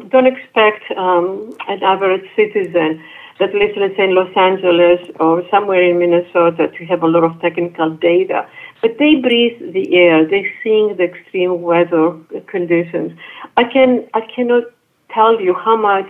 [0.09, 3.03] don't expect um, an average citizen
[3.39, 7.23] that lives, let's say, in Los Angeles or somewhere in Minnesota to have a lot
[7.23, 8.49] of technical data.
[8.83, 10.27] But they breathe the air.
[10.29, 13.19] They see the extreme weather conditions.
[13.57, 14.65] I can I cannot
[15.13, 16.09] tell you how much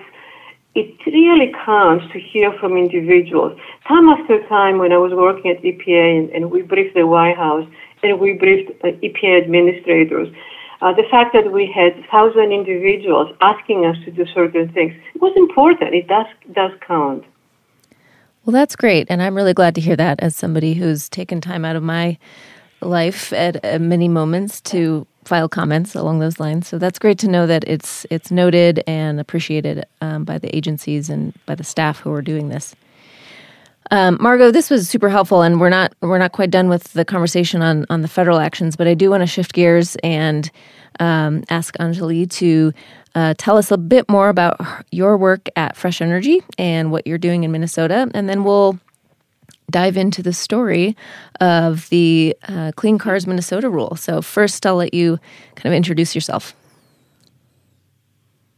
[0.75, 3.59] it really counts to hear from individuals.
[3.89, 7.37] Time after time, when I was working at EPA and, and we briefed the White
[7.37, 7.67] House
[8.03, 10.29] and we briefed uh, EPA administrators,
[10.83, 15.33] uh, the fact that we had thousand individuals asking us to do certain things was
[15.37, 15.95] important.
[15.95, 17.25] It does does count.
[18.45, 21.65] Well, that's great, and I'm really glad to hear that as somebody who's taken time
[21.65, 22.19] out of my
[22.87, 26.69] life at, at many moments to file comments along those lines.
[26.69, 31.11] So that's great to know that it's it's noted and appreciated um, by the agencies
[31.11, 32.75] and by the staff who are doing this.
[33.91, 37.05] Um, Margo, this was super helpful, and we're not we're not quite done with the
[37.05, 40.51] conversation on on the federal actions, but I do want to shift gears and
[40.99, 42.73] um, ask Anjali to
[43.15, 47.19] uh, tell us a bit more about your work at Fresh Energy and what you're
[47.19, 48.79] doing in Minnesota, and then we'll
[49.71, 50.97] dive into the story
[51.41, 53.97] of the uh, Clean Cars Minnesota rule.
[53.97, 55.19] So, first, I'll let you
[55.55, 56.55] kind of introduce yourself.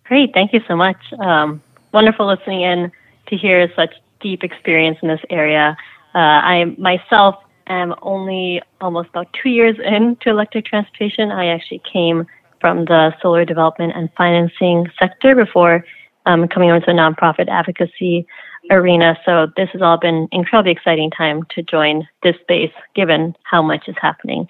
[0.04, 0.32] Great.
[0.32, 0.98] Thank you so much.
[1.18, 2.92] Um, wonderful listening in
[3.28, 5.76] to hear such deep experience in this area.
[6.14, 11.30] Uh, I myself am only almost about two years into electric transportation.
[11.30, 12.26] I actually came
[12.60, 15.84] from the solar development and financing sector before
[16.26, 18.26] um, coming over to nonprofit advocacy
[18.70, 19.18] arena.
[19.24, 23.88] So this has all been incredibly exciting time to join this space, given how much
[23.88, 24.48] is happening.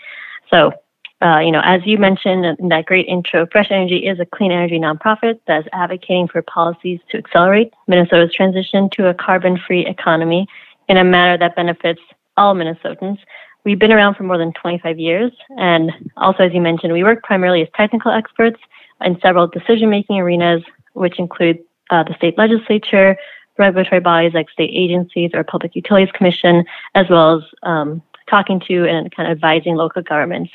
[0.50, 0.72] So,
[1.20, 4.52] uh, you know, as you mentioned in that great intro, Fresh Energy is a clean
[4.52, 10.46] energy nonprofit that is advocating for policies to accelerate Minnesota's transition to a carbon-free economy
[10.88, 12.00] in a manner that benefits
[12.36, 13.18] all Minnesotans.
[13.64, 17.24] We've been around for more than 25 years, and also, as you mentioned, we work
[17.24, 18.60] primarily as technical experts
[19.04, 21.58] in several decision-making arenas, which include
[21.90, 23.16] uh, the state legislature,
[23.58, 28.86] regulatory bodies like state agencies or Public Utilities Commission, as well as um, talking to
[28.86, 30.52] and kind of advising local governments.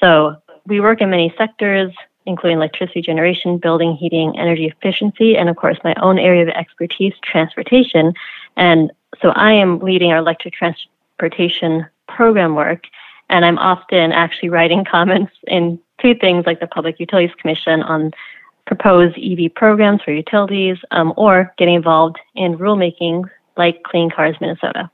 [0.00, 0.36] So
[0.66, 1.92] we work in many sectors,
[2.26, 7.14] including electricity generation, building, heating, energy efficiency, and of course, my own area of expertise,
[7.22, 8.14] transportation.
[8.56, 12.84] And so I am leading our electric transportation program work,
[13.28, 18.12] and I'm often actually writing comments in two things like the Public Utilities Commission on
[18.70, 23.24] propose EV programs for utilities, um, or getting involved in rulemaking
[23.56, 24.88] like Clean Cars Minnesota.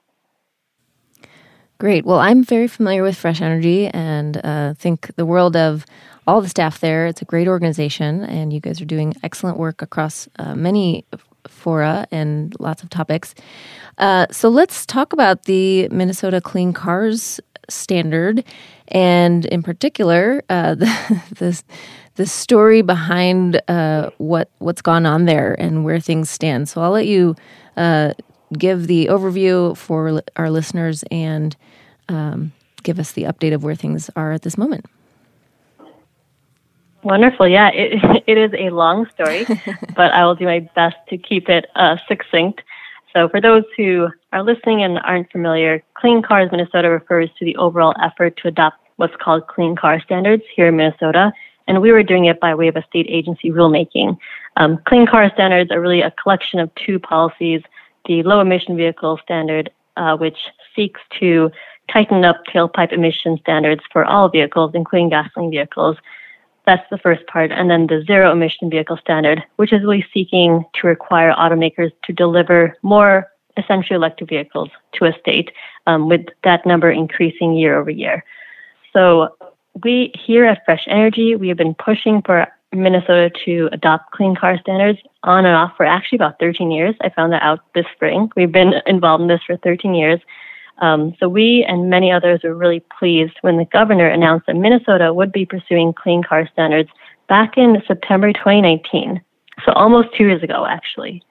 [1.78, 2.06] Great.
[2.06, 5.84] Well, I'm very familiar with Fresh Energy and uh, think the world of
[6.26, 7.06] all the staff there.
[7.06, 11.04] It's a great organization, and you guys are doing excellent work across uh, many
[11.46, 13.34] fora and lots of topics.
[13.98, 18.42] Uh, so let's talk about the Minnesota Clean Cars Standard,
[18.88, 20.90] and in particular, uh, the,
[21.36, 21.62] the
[22.16, 26.68] the story behind uh, what what's gone on there and where things stand.
[26.68, 27.36] So I'll let you
[27.76, 28.14] uh,
[28.58, 31.54] give the overview for our listeners and
[32.08, 32.52] um,
[32.82, 34.86] give us the update of where things are at this moment.
[37.02, 37.46] Wonderful.
[37.46, 39.44] Yeah, it, it is a long story,
[39.94, 42.62] but I will do my best to keep it uh, succinct.
[43.12, 47.56] So, for those who are listening and aren't familiar, Clean Cars Minnesota refers to the
[47.56, 51.32] overall effort to adopt what's called clean car standards here in Minnesota
[51.66, 54.18] and we were doing it by way of a state agency rulemaking.
[54.56, 57.62] Um, clean car standards are really a collection of two policies
[58.06, 60.38] the low emission vehicle standard, uh, which
[60.74, 61.50] seeks to
[61.92, 65.96] tighten up tailpipe emission standards for all vehicles, including gasoline vehicles.
[66.66, 67.52] That's the first part.
[67.52, 72.12] And then the zero emission vehicle standard, which is really seeking to require automakers to
[72.12, 75.50] deliver more essentially electric vehicles to a state,
[75.86, 78.24] um, with that number increasing year over year.
[78.92, 79.36] So
[79.84, 84.58] we here at Fresh Energy, we have been pushing for Minnesota to adopt clean car
[84.60, 86.94] standards on and off for actually about 13 years.
[87.00, 88.30] I found that out this spring.
[88.36, 90.20] We've been involved in this for 13 years.
[90.78, 95.12] Um, so we and many others were really pleased when the governor announced that Minnesota
[95.12, 96.90] would be pursuing clean car standards
[97.28, 99.20] back in September 2019.
[99.64, 101.22] So almost two years ago, actually.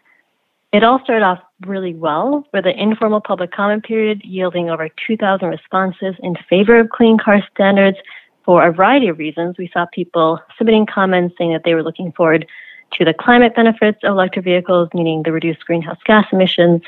[0.73, 5.47] It all started off really well with an informal public comment period yielding over 2,000
[5.47, 7.97] responses in favor of clean car standards
[8.45, 9.58] for a variety of reasons.
[9.58, 12.45] We saw people submitting comments saying that they were looking forward
[12.93, 16.81] to the climate benefits of electric vehicles, meaning the reduced greenhouse gas emissions,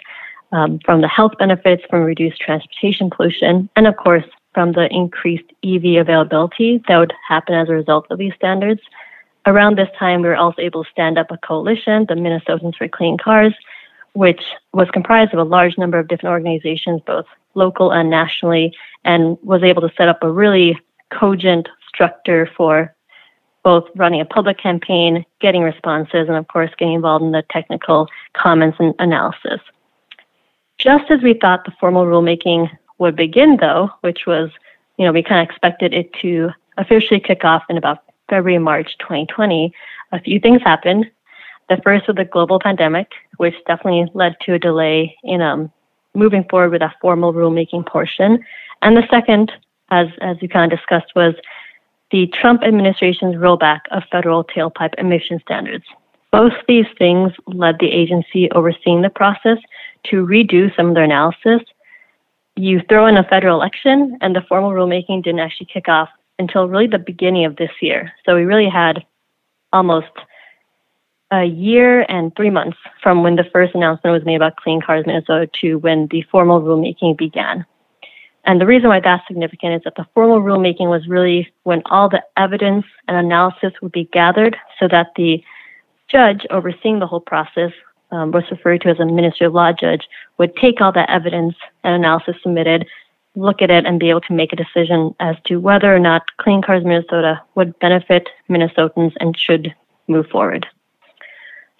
[0.52, 5.52] um, from the health benefits from reduced transportation pollution, and of course, from the increased
[5.64, 8.82] EV availability that would happen as a result of these standards.
[9.46, 12.88] Around this time, we were also able to stand up a coalition, the Minnesotans for
[12.88, 13.54] Clean Cars,
[14.14, 14.42] which
[14.74, 19.64] was comprised of a large number of different organizations, both local and nationally, and was
[19.64, 20.78] able to set up a really
[21.12, 22.94] cogent structure for
[23.64, 28.08] both running a public campaign, getting responses, and of course, getting involved in the technical
[28.34, 29.60] comments and analysis.
[30.78, 34.50] Just as we thought the formal rulemaking would begin, though, which was,
[34.98, 38.98] you know, we kind of expected it to officially kick off in about February, March
[39.00, 39.74] 2020,
[40.12, 41.10] a few things happened.
[41.70, 45.72] The first was the global pandemic, which definitely led to a delay in um,
[46.14, 48.44] moving forward with a formal rulemaking portion.
[48.82, 49.52] And the second,
[49.90, 51.34] as, as you kind of discussed, was
[52.12, 55.86] the Trump administration's rollback of federal tailpipe emission standards.
[56.32, 59.58] Both these things led the agency overseeing the process
[60.06, 61.62] to redo some of their analysis.
[62.56, 66.10] You throw in a federal election, and the formal rulemaking didn't actually kick off
[66.40, 68.12] until really the beginning of this year.
[68.26, 69.06] So we really had
[69.74, 70.08] almost
[71.32, 75.06] a year and three months from when the first announcement was made about Clean Cars
[75.06, 77.66] Minnesota to when the formal rulemaking began.
[78.48, 82.08] And the reason why that's significant is that the formal rulemaking was really when all
[82.08, 85.44] the evidence and analysis would be gathered so that the
[86.08, 87.74] judge overseeing the whole process,
[88.12, 91.94] um, was referred to as a administrative law judge, would take all that evidence and
[91.94, 92.88] analysis submitted,
[93.36, 96.24] look at it, and be able to make a decision as to whether or not
[96.38, 99.76] Clean Cars Minnesota would benefit Minnesotans and should
[100.08, 100.66] move forward.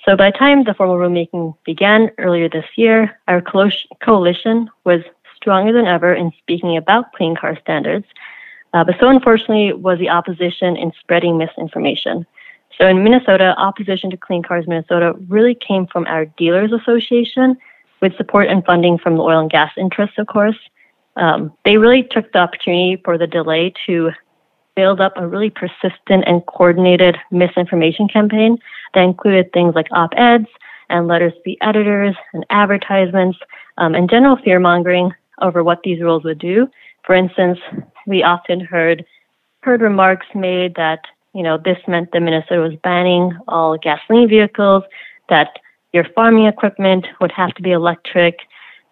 [0.04, 5.02] So by the time the formal rulemaking began earlier this year, our coalition was
[5.38, 8.06] stronger than ever in speaking about clean car standards.
[8.74, 12.26] Uh, but so unfortunately was the opposition in spreading misinformation.
[12.78, 17.58] So in Minnesota, opposition to Clean Cars Minnesota really came from our dealers association
[18.02, 20.58] with support and funding from the oil and gas interests, of course.
[21.16, 24.12] Um, they really took the opportunity for the delay to
[24.76, 28.60] build up a really persistent and coordinated misinformation campaign
[28.94, 30.46] that included things like op eds
[30.90, 33.40] and letters to the editors and advertisements
[33.80, 35.12] um, and general fear mongering
[35.42, 36.68] over what these rules would do.
[37.04, 37.60] For instance,
[38.06, 39.06] we often heard
[39.62, 41.02] heard remarks made that
[41.34, 44.84] you know this meant that Minnesota was banning all gasoline vehicles,
[45.30, 45.60] that
[45.94, 48.40] your farming equipment would have to be electric,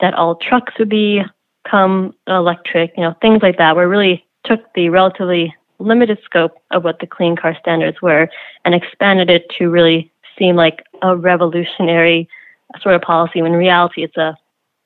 [0.02, 4.90] that all trucks would become electric, you know, things like that, where really took the
[4.90, 8.30] relatively limited scope of what the clean car standards were
[8.64, 12.30] and expanded it to really seem like a revolutionary
[12.82, 14.38] sort of policy when in reality it's a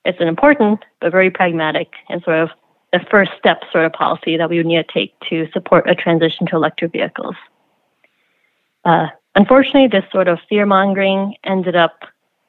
[0.05, 2.49] it's an important but very pragmatic and sort of
[2.91, 5.95] the first step sort of policy that we would need to take to support a
[5.95, 7.35] transition to electric vehicles.
[8.85, 12.03] Uh, unfortunately, this sort of fear mongering ended up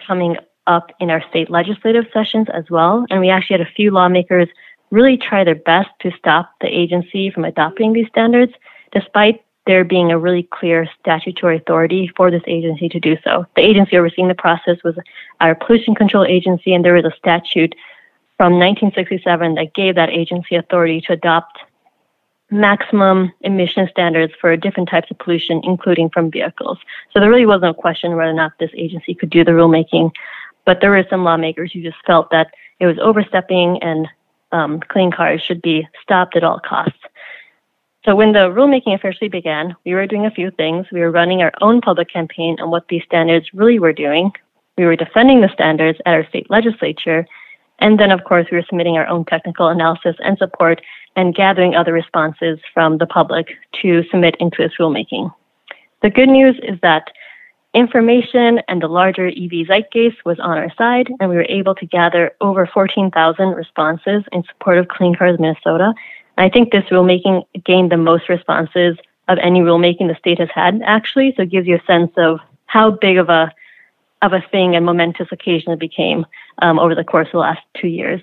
[0.06, 0.36] coming
[0.66, 4.48] up in our state legislative sessions as well, and we actually had a few lawmakers
[4.90, 8.52] really try their best to stop the agency from adopting these standards,
[8.92, 13.46] despite there being a really clear statutory authority for this agency to do so.
[13.54, 14.96] The agency overseeing the process was
[15.40, 17.74] our pollution control agency, and there was a statute
[18.36, 21.60] from 1967 that gave that agency authority to adopt
[22.50, 26.78] maximum emission standards for different types of pollution, including from vehicles.
[27.12, 30.10] So there really wasn't a question whether or not this agency could do the rulemaking,
[30.64, 34.08] but there were some lawmakers who just felt that it was overstepping and
[34.52, 36.98] um, clean cars should be stopped at all costs.
[38.04, 40.86] So when the rulemaking officially began, we were doing a few things.
[40.90, 44.32] We were running our own public campaign on what these standards really were doing.
[44.78, 47.26] We were defending the standards at our state legislature.
[47.78, 50.80] And then, of course, we were submitting our own technical analysis and support
[51.16, 53.48] and gathering other responses from the public
[53.82, 55.32] to submit into this rulemaking.
[56.02, 57.10] The good news is that
[57.74, 61.86] information and the larger EV zeitgeist was on our side, and we were able to
[61.86, 65.92] gather over 14,000 responses in support of Clean Cars Minnesota.
[66.40, 68.96] I think this rulemaking gained the most responses
[69.28, 71.34] of any rulemaking the state has had, actually.
[71.36, 73.52] So it gives you a sense of how big of a
[74.22, 76.26] of a thing and momentous occasion it became
[76.60, 78.20] um, over the course of the last two years.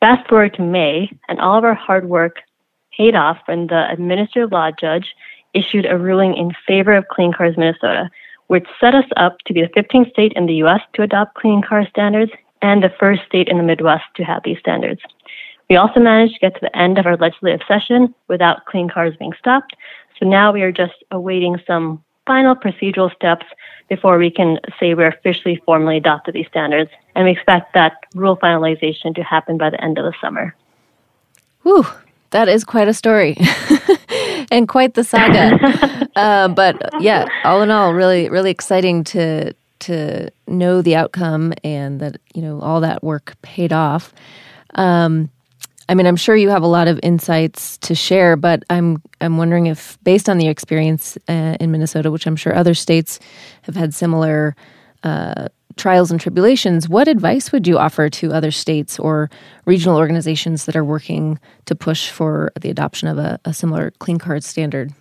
[0.00, 2.36] Fast forward to May, and all of our hard work
[2.96, 5.14] paid off when the administrative law judge
[5.52, 8.10] issued a ruling in favor of Clean Cars Minnesota,
[8.46, 10.80] which set us up to be the 15th state in the U.S.
[10.94, 12.32] to adopt clean car standards
[12.62, 15.00] and the first state in the Midwest to have these standards.
[15.70, 19.14] We also managed to get to the end of our legislative session without clean cars
[19.16, 19.76] being stopped.
[20.18, 23.46] So now we are just awaiting some final procedural steps
[23.88, 26.90] before we can say we're officially formally adopted these standards.
[27.14, 30.54] And we expect that rule finalization to happen by the end of the summer.
[31.62, 31.86] Whew,
[32.30, 33.36] that is quite a story.
[34.50, 36.08] and quite the saga.
[36.16, 42.00] uh, but yeah, all in all, really, really exciting to to know the outcome and
[42.00, 44.12] that you know all that work paid off.
[44.74, 45.30] Um,
[45.90, 49.38] I mean, I'm sure you have a lot of insights to share, but I'm I'm
[49.38, 53.18] wondering if, based on the experience uh, in Minnesota, which I'm sure other states
[53.62, 54.54] have had similar
[55.02, 59.30] uh, trials and tribulations, what advice would you offer to other states or
[59.64, 64.18] regional organizations that are working to push for the adoption of a, a similar clean
[64.18, 64.92] card standard?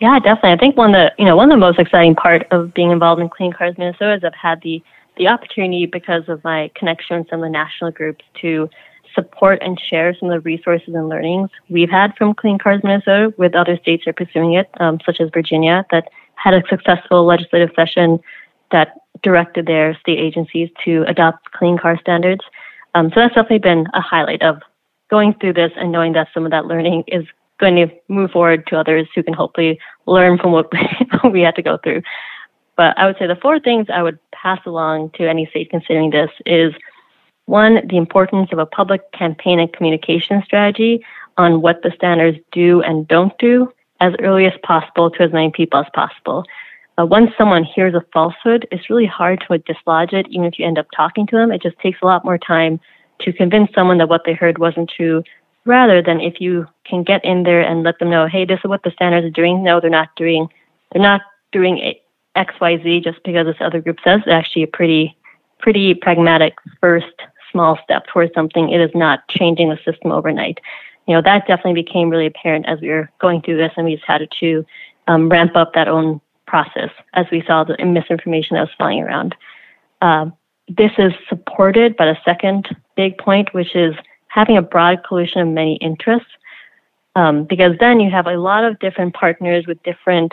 [0.00, 0.52] Yeah, definitely.
[0.52, 2.92] I think one of the you know one of the most exciting part of being
[2.92, 4.80] involved in Clean Cars Minnesota is I've had the
[5.16, 8.68] the opportunity because of my connection with some of the national groups to
[9.14, 13.32] support and share some of the resources and learnings we've had from Clean Cars Minnesota
[13.38, 17.24] with other states that are pursuing it, um, such as Virginia, that had a successful
[17.24, 18.18] legislative session
[18.72, 22.42] that directed their state agencies to adopt clean car standards.
[22.94, 24.60] Um, so that's definitely been a highlight of
[25.10, 27.24] going through this and knowing that some of that learning is
[27.60, 30.70] going to move forward to others who can hopefully learn from what
[31.32, 32.02] we had to go through.
[32.76, 36.10] But I would say the four things I would pass along to any state considering
[36.10, 36.74] this is
[37.46, 41.04] one, the importance of a public campaign and communication strategy
[41.36, 45.50] on what the standards do and don't do as early as possible to as many
[45.50, 46.44] people as possible.
[46.98, 50.66] Uh, once someone hears a falsehood, it's really hard to dislodge it, even if you
[50.66, 51.50] end up talking to them.
[51.50, 52.80] It just takes a lot more time
[53.20, 55.22] to convince someone that what they heard wasn't true,
[55.64, 58.68] rather than if you can get in there and let them know, hey, this is
[58.68, 59.62] what the standards are doing.
[59.64, 60.48] No, they're not doing.
[60.92, 61.22] They're not
[61.52, 61.78] doing
[62.34, 64.20] X, Y, Z just because this other group says.
[64.26, 65.16] Actually a pretty,
[65.58, 67.14] pretty pragmatic first
[67.50, 68.70] small step towards something.
[68.70, 70.58] It is not changing the system overnight.
[71.06, 73.94] You know, that definitely became really apparent as we were going through this, and we
[73.94, 74.66] just had to
[75.06, 79.34] um, ramp up that own process as we saw the misinformation that was flying around.
[80.00, 80.26] Uh,
[80.68, 83.94] this is supported by the second big point, which is
[84.28, 86.30] having a broad coalition of many interests,
[87.16, 90.32] um, because then you have a lot of different partners with different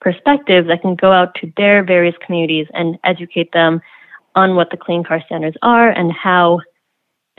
[0.00, 3.80] perspectives that can go out to their various communities and educate them
[4.34, 6.60] on what the clean car standards are and how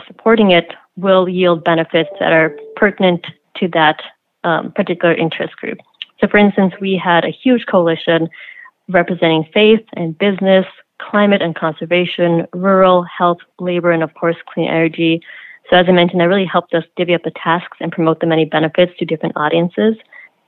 [0.08, 4.02] supporting it will yield benefits that are pertinent to that
[4.44, 5.78] um, particular interest group.
[6.20, 8.30] So, for instance, we had a huge coalition
[8.90, 10.66] representing faith and business,
[11.00, 15.22] climate and conservation, rural, health, labor, and of course, clean energy.
[15.70, 18.28] So, as I mentioned, that really helped us divvy up the tasks and promote the
[18.28, 19.96] many benefits to different audiences.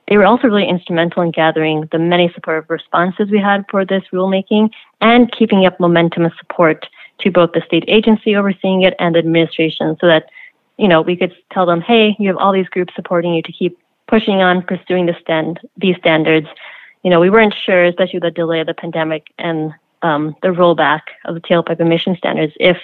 [0.08, 4.04] They were also really instrumental in gathering the many supportive responses we had for this
[4.12, 6.86] rulemaking and keeping up momentum and support
[7.20, 10.30] to both the state agency overseeing it and the administration so that,
[10.78, 13.52] you know, we could tell them, hey, you have all these groups supporting you to
[13.52, 13.78] keep
[14.08, 16.48] pushing on pursuing the stand, these standards.
[17.04, 20.50] You know, we weren't sure, especially with the delay of the pandemic and um, the
[20.50, 22.78] rollback of the tailpipe emission standards, if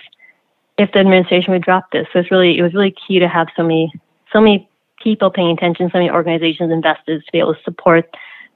[0.78, 2.08] if the administration would drop this.
[2.14, 3.92] So it's really it was really key to have so many
[4.32, 4.67] so many
[5.02, 8.10] people paying attention, so many organizations, investors to be able to support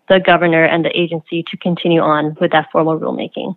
[0.09, 3.55] the governor and the agency to continue on with that formal rulemaking.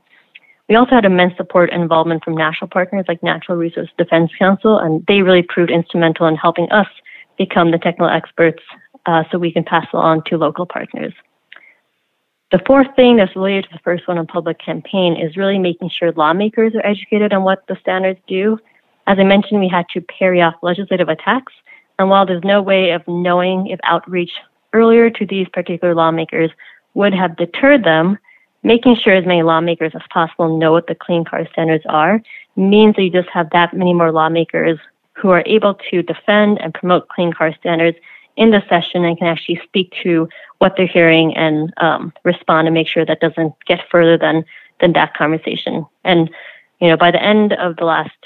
[0.68, 4.78] We also had immense support and involvement from national partners like Natural Resource Defense Council,
[4.78, 6.86] and they really proved instrumental in helping us
[7.36, 8.62] become the technical experts
[9.06, 11.12] uh, so we can pass along to local partners.
[12.50, 15.90] The fourth thing that's related to the first one on public campaign is really making
[15.90, 18.58] sure lawmakers are educated on what the standards do.
[19.06, 21.52] As I mentioned, we had to parry off legislative attacks
[21.98, 24.32] and while there's no way of knowing if outreach
[24.72, 26.50] earlier to these particular lawmakers
[26.94, 28.18] would have deterred them,
[28.62, 32.20] making sure as many lawmakers as possible know what the clean car standards are
[32.56, 34.78] means that you just have that many more lawmakers
[35.12, 37.96] who are able to defend and promote clean car standards
[38.36, 40.28] in the session and can actually speak to
[40.58, 44.44] what they're hearing and um, respond and make sure that doesn't get further than
[44.80, 45.86] than that conversation.
[46.02, 46.28] And
[46.80, 48.16] you know, by the end of the last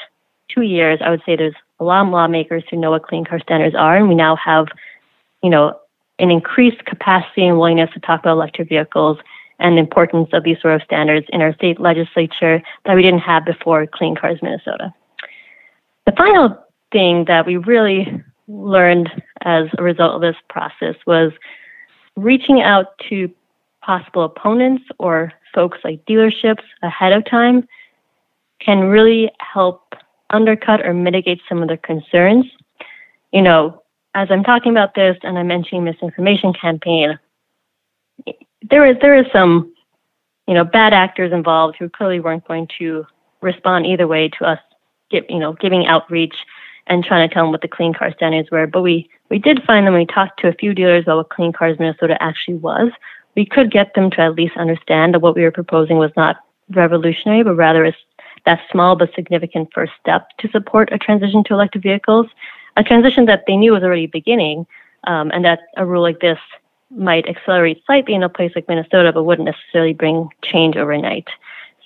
[0.49, 3.39] two years, I would say there's a lot of lawmakers who know what clean car
[3.41, 4.67] standards are, and we now have,
[5.43, 5.79] you know,
[6.19, 9.19] an increased capacity and willingness to talk about electric vehicles
[9.61, 13.21] and the importance of these sort of standards in our state legislature that we didn't
[13.21, 14.93] have before Clean Cars Minnesota.
[16.07, 16.57] The final
[16.93, 19.11] thing that we really learned
[19.43, 21.33] as a result of this process was
[22.17, 23.31] reaching out to
[23.83, 27.67] possible opponents or folks like dealerships ahead of time
[28.61, 29.95] can really help
[30.31, 32.47] undercut or mitigate some of the concerns.
[33.33, 33.83] You know,
[34.15, 37.19] as I'm talking about this and I'm mentioning misinformation campaign,
[38.71, 39.75] there is there is some,
[40.47, 43.07] you know, bad actors involved who clearly weren't going to
[43.41, 44.59] respond either way to us,
[45.11, 46.35] give, you know, giving outreach
[46.89, 48.67] and trying to tell them what the clean car standards were.
[48.67, 49.95] But we we did find them.
[49.95, 52.91] We talked to a few dealers about what Clean Cars Minnesota actually was.
[53.37, 56.37] We could get them to at least understand that what we were proposing was not
[56.71, 57.93] revolutionary, but rather a
[58.49, 62.27] that small but significant first step to support a transition to electric vehicles,
[62.79, 64.67] a transition that they knew was already beginning,
[65.07, 66.39] um, and that a rule like this
[66.91, 71.29] might accelerate slightly in a place like Minnesota, but wouldn't necessarily bring change overnight.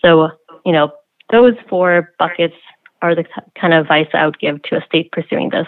[0.00, 0.30] So,
[0.64, 0.92] you know,
[1.32, 2.54] those four buckets
[3.00, 3.24] are the
[3.56, 5.66] kind of advice I would give to a state pursuing this.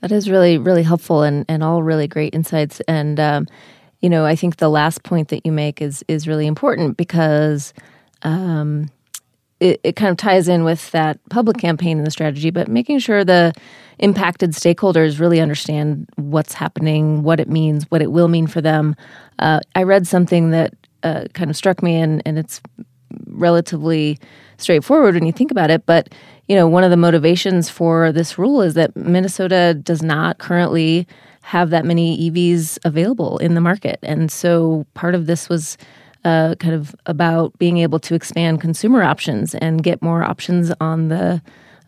[0.00, 2.80] That is really, really helpful and, and all really great insights.
[2.88, 3.46] And, um,
[4.00, 7.72] you know, I think the last point that you make is is really important because
[8.22, 8.90] um,
[9.62, 12.98] it, it kind of ties in with that public campaign and the strategy, but making
[12.98, 13.52] sure the
[14.00, 18.96] impacted stakeholders really understand what's happening, what it means, what it will mean for them.
[19.38, 22.60] Uh, I read something that uh, kind of struck me, and, and it's
[23.26, 24.18] relatively
[24.56, 25.86] straightforward when you think about it.
[25.86, 26.12] But
[26.48, 31.06] you know, one of the motivations for this rule is that Minnesota does not currently
[31.42, 35.78] have that many EVs available in the market, and so part of this was.
[36.24, 41.08] Uh, kind of about being able to expand consumer options and get more options on
[41.08, 41.42] the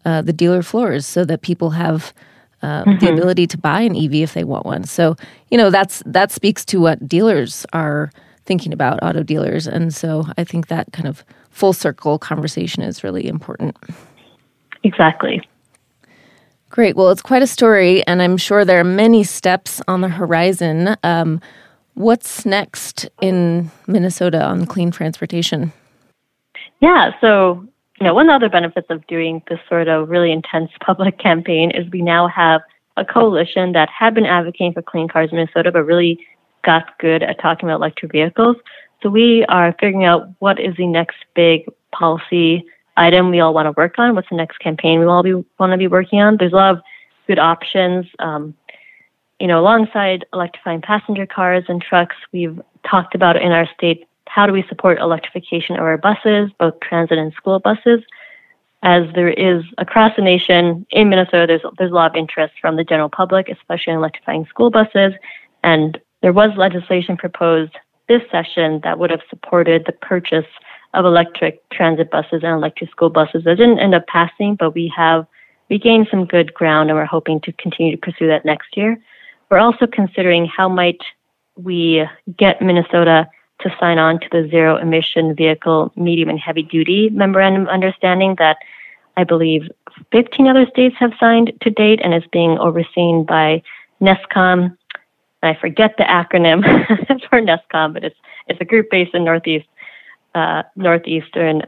[0.05, 2.13] uh, the dealer floors so that people have
[2.61, 2.99] uh, mm-hmm.
[2.99, 4.85] the ability to buy an EV if they want one.
[4.85, 5.17] So
[5.51, 8.11] you know that's that speaks to what dealers are
[8.45, 13.05] thinking about auto dealers, and so I think that kind of full circle conversation is
[13.05, 13.77] really important.
[14.83, 15.41] Exactly.
[16.71, 16.97] Great.
[16.97, 20.97] Well, it's quite a story, and I'm sure there are many steps on the horizon.
[21.05, 21.41] Um,
[21.95, 25.73] what's next in Minnesota on clean transportation?
[26.81, 27.67] Yeah, so
[28.01, 31.19] you know, one of the other benefits of doing this sort of really intense public
[31.19, 32.61] campaign is we now have
[32.97, 36.19] a coalition that had been advocating for clean cars in Minnesota, but really
[36.65, 38.57] got good at talking about electric vehicles.
[39.03, 42.65] So we are figuring out what is the next big policy
[42.97, 44.15] item we all want to work on.
[44.15, 46.37] What's the next campaign we all be, want to be working on?
[46.39, 46.83] There's a lot of
[47.27, 48.07] good options.
[48.19, 48.55] Um,
[49.41, 54.47] you know, alongside electrifying passenger cars and trucks, we've talked about in our state how
[54.47, 58.01] do we support electrification of our buses, both transit and school buses?
[58.83, 62.77] As there is across the nation in Minnesota, there's there's a lot of interest from
[62.77, 65.15] the general public, especially in electrifying school buses.
[65.63, 67.73] And there was legislation proposed
[68.09, 70.47] this session that would have supported the purchase
[70.93, 73.45] of electric transit buses and electric school buses.
[73.45, 75.27] That didn't end up passing, but we have
[75.71, 78.99] we gained some good ground, and we're hoping to continue to pursue that next year.
[79.55, 81.01] We're also considering how might
[81.55, 82.05] we
[82.37, 83.29] get Minnesota
[83.61, 88.35] to sign on to the zero emission vehicle medium and heavy duty memorandum of understanding
[88.41, 88.57] that
[89.17, 89.71] I believe
[90.11, 93.63] 15 other states have signed to date and is being overseen by
[94.01, 94.77] NESCAUM.
[95.45, 96.65] I forget the acronym
[97.31, 99.69] for NESCAUM, but it's it's a group based in Northeast
[100.35, 101.63] uh, Northeastern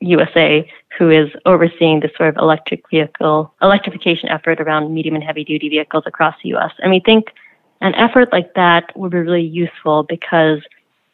[0.00, 0.68] USA
[0.98, 5.68] who is overseeing the sort of electric vehicle electrification effort around medium and heavy duty
[5.68, 6.72] vehicles across the U.S.
[6.78, 7.32] And we think
[7.80, 10.60] an effort like that would be really useful because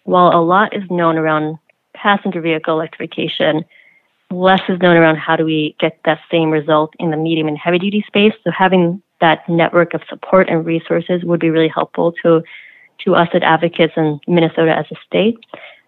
[0.04, 1.58] while a lot is known around
[1.94, 3.64] passenger vehicle electrification,
[4.30, 7.58] less is known around how do we get that same result in the medium and
[7.58, 8.32] heavy duty space.
[8.44, 12.42] So having that network of support and resources would be really helpful to
[13.04, 15.36] to us at advocates in Minnesota as a state.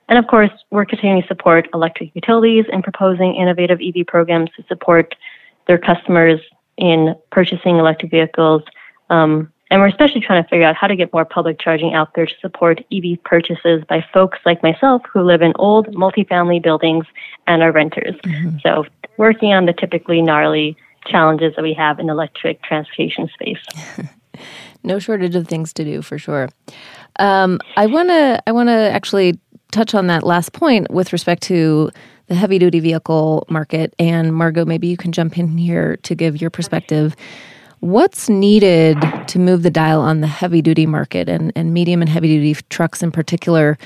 [0.09, 4.65] And of course, we're continuing to support electric utilities and proposing innovative EV programs to
[4.69, 5.15] support
[5.67, 6.41] their customers
[6.77, 8.63] in purchasing electric vehicles
[9.11, 12.15] um, and we're especially trying to figure out how to get more public charging out
[12.15, 17.07] there to support EV purchases by folks like myself who live in old multifamily buildings
[17.47, 18.15] and are renters.
[18.23, 18.59] Mm-hmm.
[18.63, 18.85] So,
[19.17, 20.77] working on the typically gnarly
[21.07, 23.59] challenges that we have in electric transportation space.
[24.85, 26.49] no shortage of things to do for sure.
[27.19, 29.39] Um, I want to I want to actually
[29.75, 31.91] touch on that last point with respect to
[32.29, 33.95] the heavy duty vehicle market.
[33.99, 37.16] And Margo, maybe you can jump in here to give your perspective.
[37.81, 38.97] What's needed
[39.29, 42.59] to move the dial on the heavy duty market and, and medium and heavy duty
[42.70, 43.77] trucks in particular?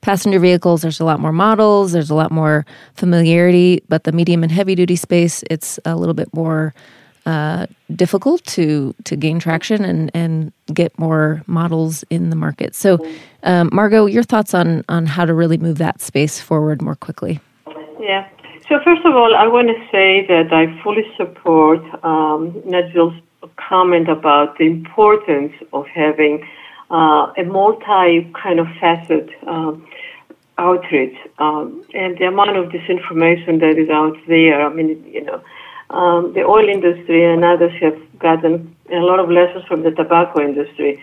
[0.00, 4.42] Passenger vehicles, there's a lot more models, there's a lot more familiarity, but the medium
[4.42, 6.74] and heavy duty space, it's a little bit more
[7.26, 12.74] uh, difficult to to gain traction and and get more models in the market.
[12.74, 12.98] So,
[13.42, 17.40] um, Margo, your thoughts on on how to really move that space forward more quickly?
[18.00, 18.28] Yeah.
[18.68, 22.62] So first of all, I want to say that I fully support um,
[23.56, 26.46] comment about the importance of having
[26.90, 29.86] uh, a multi kind of facet um,
[30.58, 34.64] outreach um, and the amount of disinformation that is out there.
[34.64, 35.42] I mean, you know,
[35.94, 40.42] um, the oil industry and others have gotten a lot of lessons from the tobacco
[40.42, 41.02] industry.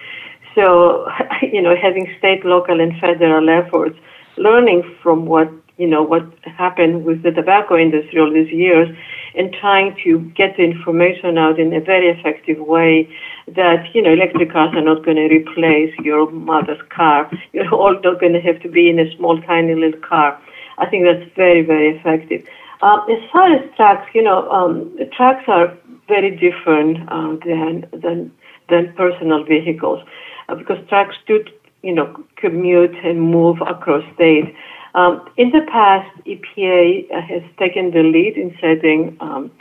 [0.55, 1.07] So,
[1.41, 3.97] you know, having state, local, and federal efforts,
[4.37, 8.89] learning from what you know what happened with the tobacco industry all these years
[9.35, 13.07] and trying to get the information out in a very effective way
[13.47, 17.29] that, you know, electric cars are not going to replace your mother's car.
[17.53, 20.39] You're all not going to have to be in a small, tiny little car.
[20.77, 22.45] I think that's very, very effective.
[22.81, 25.77] Uh, as far as trucks, you know, um, trucks are
[26.07, 28.31] very different uh, than, than,
[28.69, 30.01] than personal vehicles
[30.49, 31.43] uh, because trucks do,
[31.83, 34.55] you know, commute and move across state.
[34.95, 39.51] Um, in the past, EPA has taken the lead in setting um,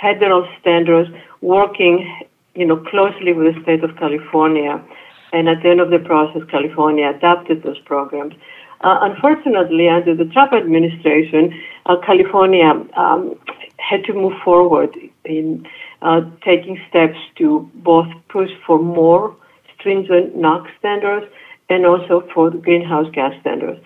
[0.00, 1.10] federal standards,
[1.40, 2.06] working,
[2.54, 4.82] you know, closely with the state of California.
[5.32, 8.34] And at the end of the process, California adopted those programs.
[8.82, 13.34] Uh, unfortunately, under the Trump administration, uh, California um,
[13.78, 15.66] had to move forward in
[16.02, 19.34] uh, taking steps to both push for more
[19.74, 21.26] stringent NOx standards
[21.68, 23.80] and also for the greenhouse gas standards.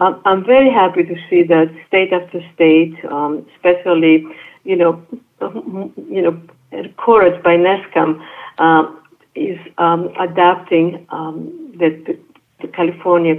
[0.00, 4.24] Um, I'm very happy to see that state after state, um, especially,
[4.64, 5.04] you know,
[5.40, 8.24] you know, encouraged by NESCAUM,
[8.58, 8.92] uh,
[9.34, 12.18] is um, adapting um, the,
[12.60, 13.34] the, California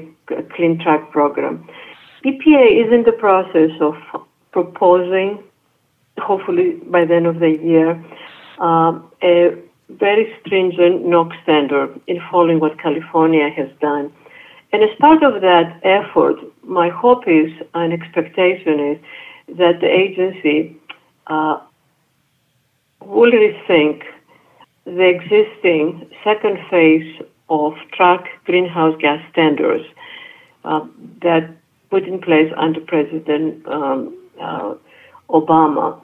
[0.55, 1.67] Clean Truck program.
[2.25, 3.95] EPA is in the process of
[4.51, 5.43] proposing,
[6.17, 8.03] hopefully by the end of the year,
[8.59, 9.55] uh, a
[9.89, 14.11] very stringent NOx standard in following what California has done.
[14.71, 20.77] And as part of that effort, my hope is and expectation is that the agency
[21.27, 21.59] uh,
[23.01, 24.03] will rethink
[24.85, 29.85] the existing second phase of truck greenhouse gas standards
[30.63, 30.85] uh,
[31.21, 31.49] that
[31.89, 34.75] put in place under President um, uh,
[35.29, 35.99] Obama.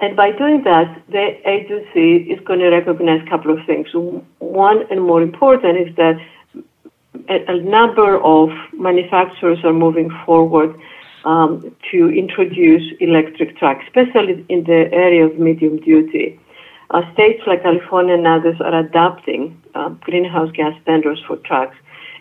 [0.00, 3.88] And by doing that, the agency is going to recognize a couple of things.
[4.38, 6.20] One, and more important, is that
[7.28, 10.78] a, a number of manufacturers are moving forward
[11.24, 16.38] um, to introduce electric trucks, especially in the area of medium duty.
[16.90, 21.76] Uh, states like California and others are adopting uh, greenhouse gas standards for trucks.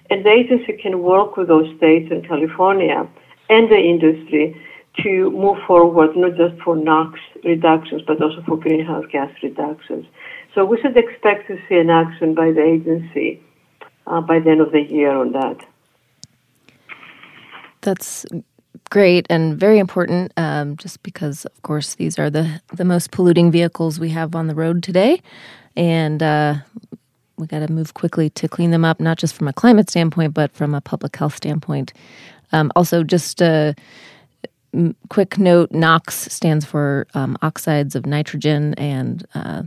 [0.09, 3.07] And the agency can work with those states and California
[3.49, 4.55] and the industry
[5.03, 10.05] to move forward, not just for NOx reductions, but also for greenhouse gas reductions.
[10.53, 13.41] So we should expect to see an action by the agency
[14.07, 15.65] uh, by the end of the year on that.
[17.81, 18.25] That's
[18.89, 23.51] great and very important, um, just because, of course, these are the, the most polluting
[23.51, 25.21] vehicles we have on the road today.
[25.75, 26.55] And uh,
[27.37, 30.33] we got to move quickly to clean them up, not just from a climate standpoint,
[30.33, 31.93] but from a public health standpoint.
[32.51, 33.75] Um, also, just a
[35.09, 39.63] quick note NOx stands for um, oxides of nitrogen, and uh,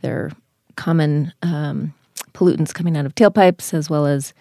[0.00, 0.32] they're
[0.76, 1.94] common um,
[2.34, 4.34] pollutants coming out of tailpipes as well as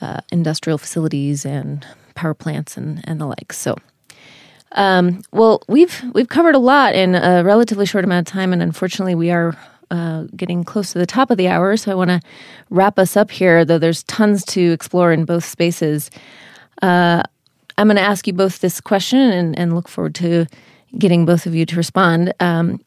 [0.00, 3.52] uh, industrial facilities and power plants and, and the like.
[3.52, 3.76] So,
[4.72, 8.62] um, well, we've we've covered a lot in a relatively short amount of time, and
[8.62, 9.56] unfortunately, we are
[9.90, 11.76] uh, getting close to the top of the hour.
[11.76, 12.20] So I want to
[12.70, 16.10] wrap us up here, though there's tons to explore in both spaces.
[16.82, 17.22] Uh,
[17.76, 20.46] I'm going to ask you both this question and, and, look forward to
[20.98, 22.32] getting both of you to respond.
[22.40, 22.80] Um,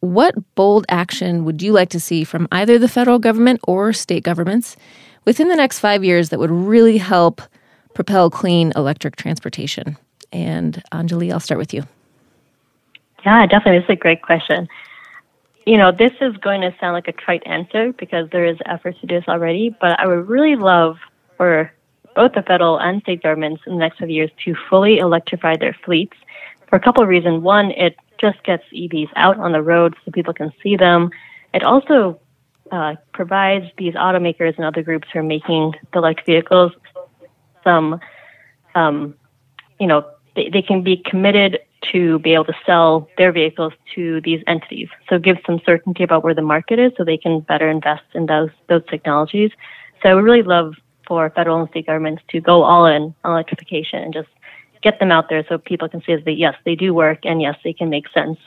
[0.00, 4.22] what bold action would you like to see from either the federal government or state
[4.22, 4.76] governments
[5.24, 7.42] within the next five years that would really help
[7.94, 9.96] propel clean electric transportation?
[10.32, 11.84] And Anjali, I'll start with you.
[13.24, 13.80] Yeah, definitely.
[13.80, 14.68] This is a great question.
[15.68, 18.98] You know, this is going to sound like a trite answer because there is efforts
[19.02, 20.96] to do this already, but I would really love
[21.36, 21.70] for
[22.16, 25.76] both the federal and state governments in the next few years to fully electrify their
[25.84, 26.16] fleets
[26.70, 27.42] for a couple of reasons.
[27.42, 31.10] One, it just gets EVs out on the road so people can see them.
[31.52, 32.18] It also
[32.72, 36.72] uh, provides these automakers and other groups who are making the electric vehicles
[37.62, 38.00] some,
[38.74, 39.14] um,
[39.78, 41.58] you know, they, they can be committed
[41.92, 44.88] to be able to sell their vehicles to these entities.
[45.08, 48.04] So it gives some certainty about where the market is so they can better invest
[48.14, 49.50] in those those technologies.
[50.02, 50.74] So I would really love
[51.06, 54.28] for federal and state governments to go all in on electrification and just
[54.82, 57.56] get them out there so people can see that yes, they do work and yes,
[57.64, 58.38] they can make sense.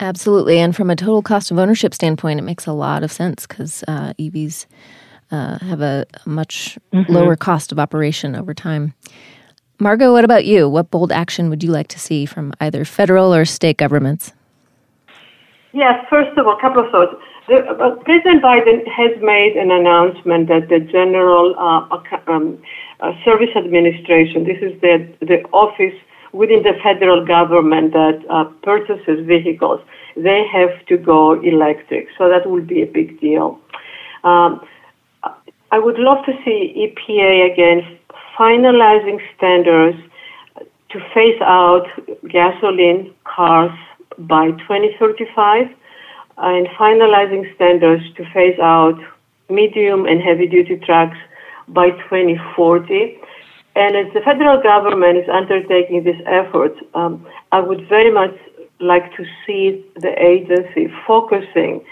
[0.00, 0.58] Absolutely.
[0.58, 3.84] And from a total cost of ownership standpoint, it makes a lot of sense because
[3.88, 4.66] uh, EVs
[5.30, 7.12] uh, have a, much mm-hmm.
[7.12, 8.94] lower cost of operation over time.
[9.80, 10.68] Margo, what about you?
[10.68, 14.32] What bold action would you like to see from either federal or state governments?
[15.72, 17.14] Yes, first of all, a couple of thoughts.
[17.46, 22.58] The, uh, President Biden has made an announcement that the General uh, um,
[23.00, 25.94] uh, Service Administration, this is the, the office
[26.32, 29.80] within the federal government that uh, purchases vehicles,
[30.16, 32.08] they have to go electric.
[32.18, 33.60] So that will be a big deal.
[34.24, 34.60] Um,
[35.70, 37.97] I would love to see EPA again
[38.38, 39.98] finalizing standards
[40.90, 41.86] to phase out
[42.28, 43.76] gasoline cars
[44.18, 45.66] by 2035
[46.38, 48.98] and finalizing standards to phase out
[49.50, 51.18] medium and heavy duty trucks
[51.68, 53.18] by 2040.
[53.76, 58.34] And as the federal government is undertaking this effort, um, I would very much
[58.80, 61.84] like to see the agency focusing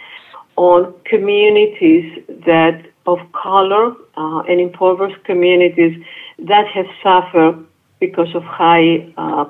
[0.56, 6.02] on communities that of color uh, and impoverished communities
[6.38, 7.64] that have suffered
[8.00, 9.46] because of high uh,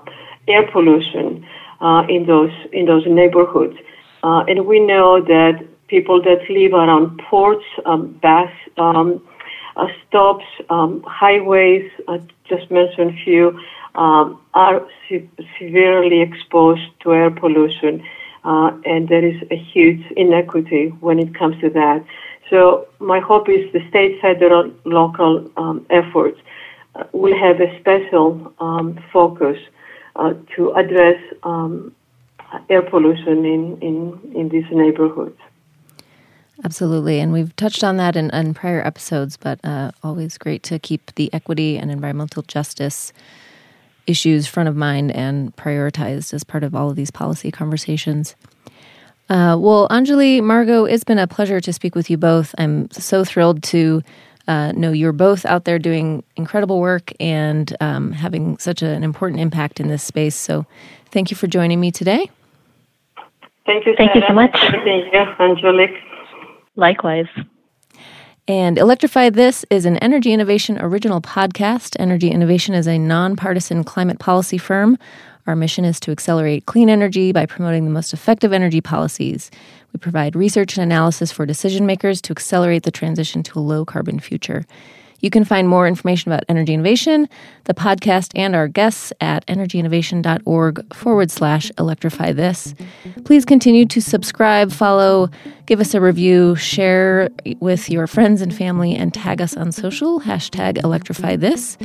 [0.48, 1.46] air pollution
[1.80, 3.76] uh, in those in those neighborhoods.
[4.22, 9.22] Uh, and we know that people that live around ports, um, bus um,
[9.76, 13.60] uh, stops, um, highways, I just mentioned a few,
[13.94, 15.28] um, are se-
[15.58, 18.02] severely exposed to air pollution.
[18.44, 22.04] Uh, and there is a huge inequity when it comes to that.
[22.48, 26.40] So my hope is the state, federal, local um, efforts
[27.12, 29.58] will have a special um, focus
[30.16, 31.94] uh, to address um,
[32.70, 35.38] air pollution in, in, in these neighborhoods.
[36.64, 37.20] Absolutely.
[37.20, 41.14] And we've touched on that in, in prior episodes, but uh, always great to keep
[41.16, 43.12] the equity and environmental justice
[44.06, 48.36] issues front of mind and prioritized as part of all of these policy conversations.
[49.28, 52.54] Uh, well, Anjali, Margo, it's been a pleasure to speak with you both.
[52.58, 54.02] I'm so thrilled to
[54.48, 59.40] uh, know you're both out there doing incredible work and um, having such an important
[59.40, 60.34] impact in this space.
[60.34, 60.66] So,
[61.10, 62.30] thank you for joining me today.
[63.66, 63.94] Thank you.
[63.96, 64.52] Thank you so much.
[64.52, 65.98] Thank you, Angelique.
[66.76, 67.26] Likewise.
[68.48, 71.96] And Electrify This is an energy innovation original podcast.
[71.98, 74.96] Energy Innovation is a nonpartisan climate policy firm.
[75.48, 79.50] Our mission is to accelerate clean energy by promoting the most effective energy policies.
[79.96, 83.86] We provide research and analysis for decision makers to accelerate the transition to a low
[83.86, 84.66] carbon future.
[85.20, 87.30] You can find more information about energy innovation,
[87.64, 92.74] the podcast, and our guests at energyinnovation.org forward slash electrify this.
[93.24, 95.30] Please continue to subscribe, follow,
[95.64, 97.30] give us a review, share
[97.60, 101.78] with your friends and family, and tag us on social, hashtag electrify this.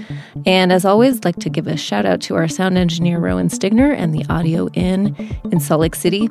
[0.45, 3.47] And as always, I'd like to give a shout out to our sound engineer, Rowan
[3.47, 5.15] Stigner, and the Audio Inn
[5.49, 6.29] in Salt Lake City.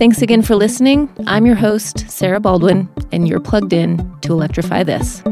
[0.00, 1.10] Thanks again for listening.
[1.26, 5.22] I'm your host, Sarah Baldwin, and you're plugged in to Electrify This.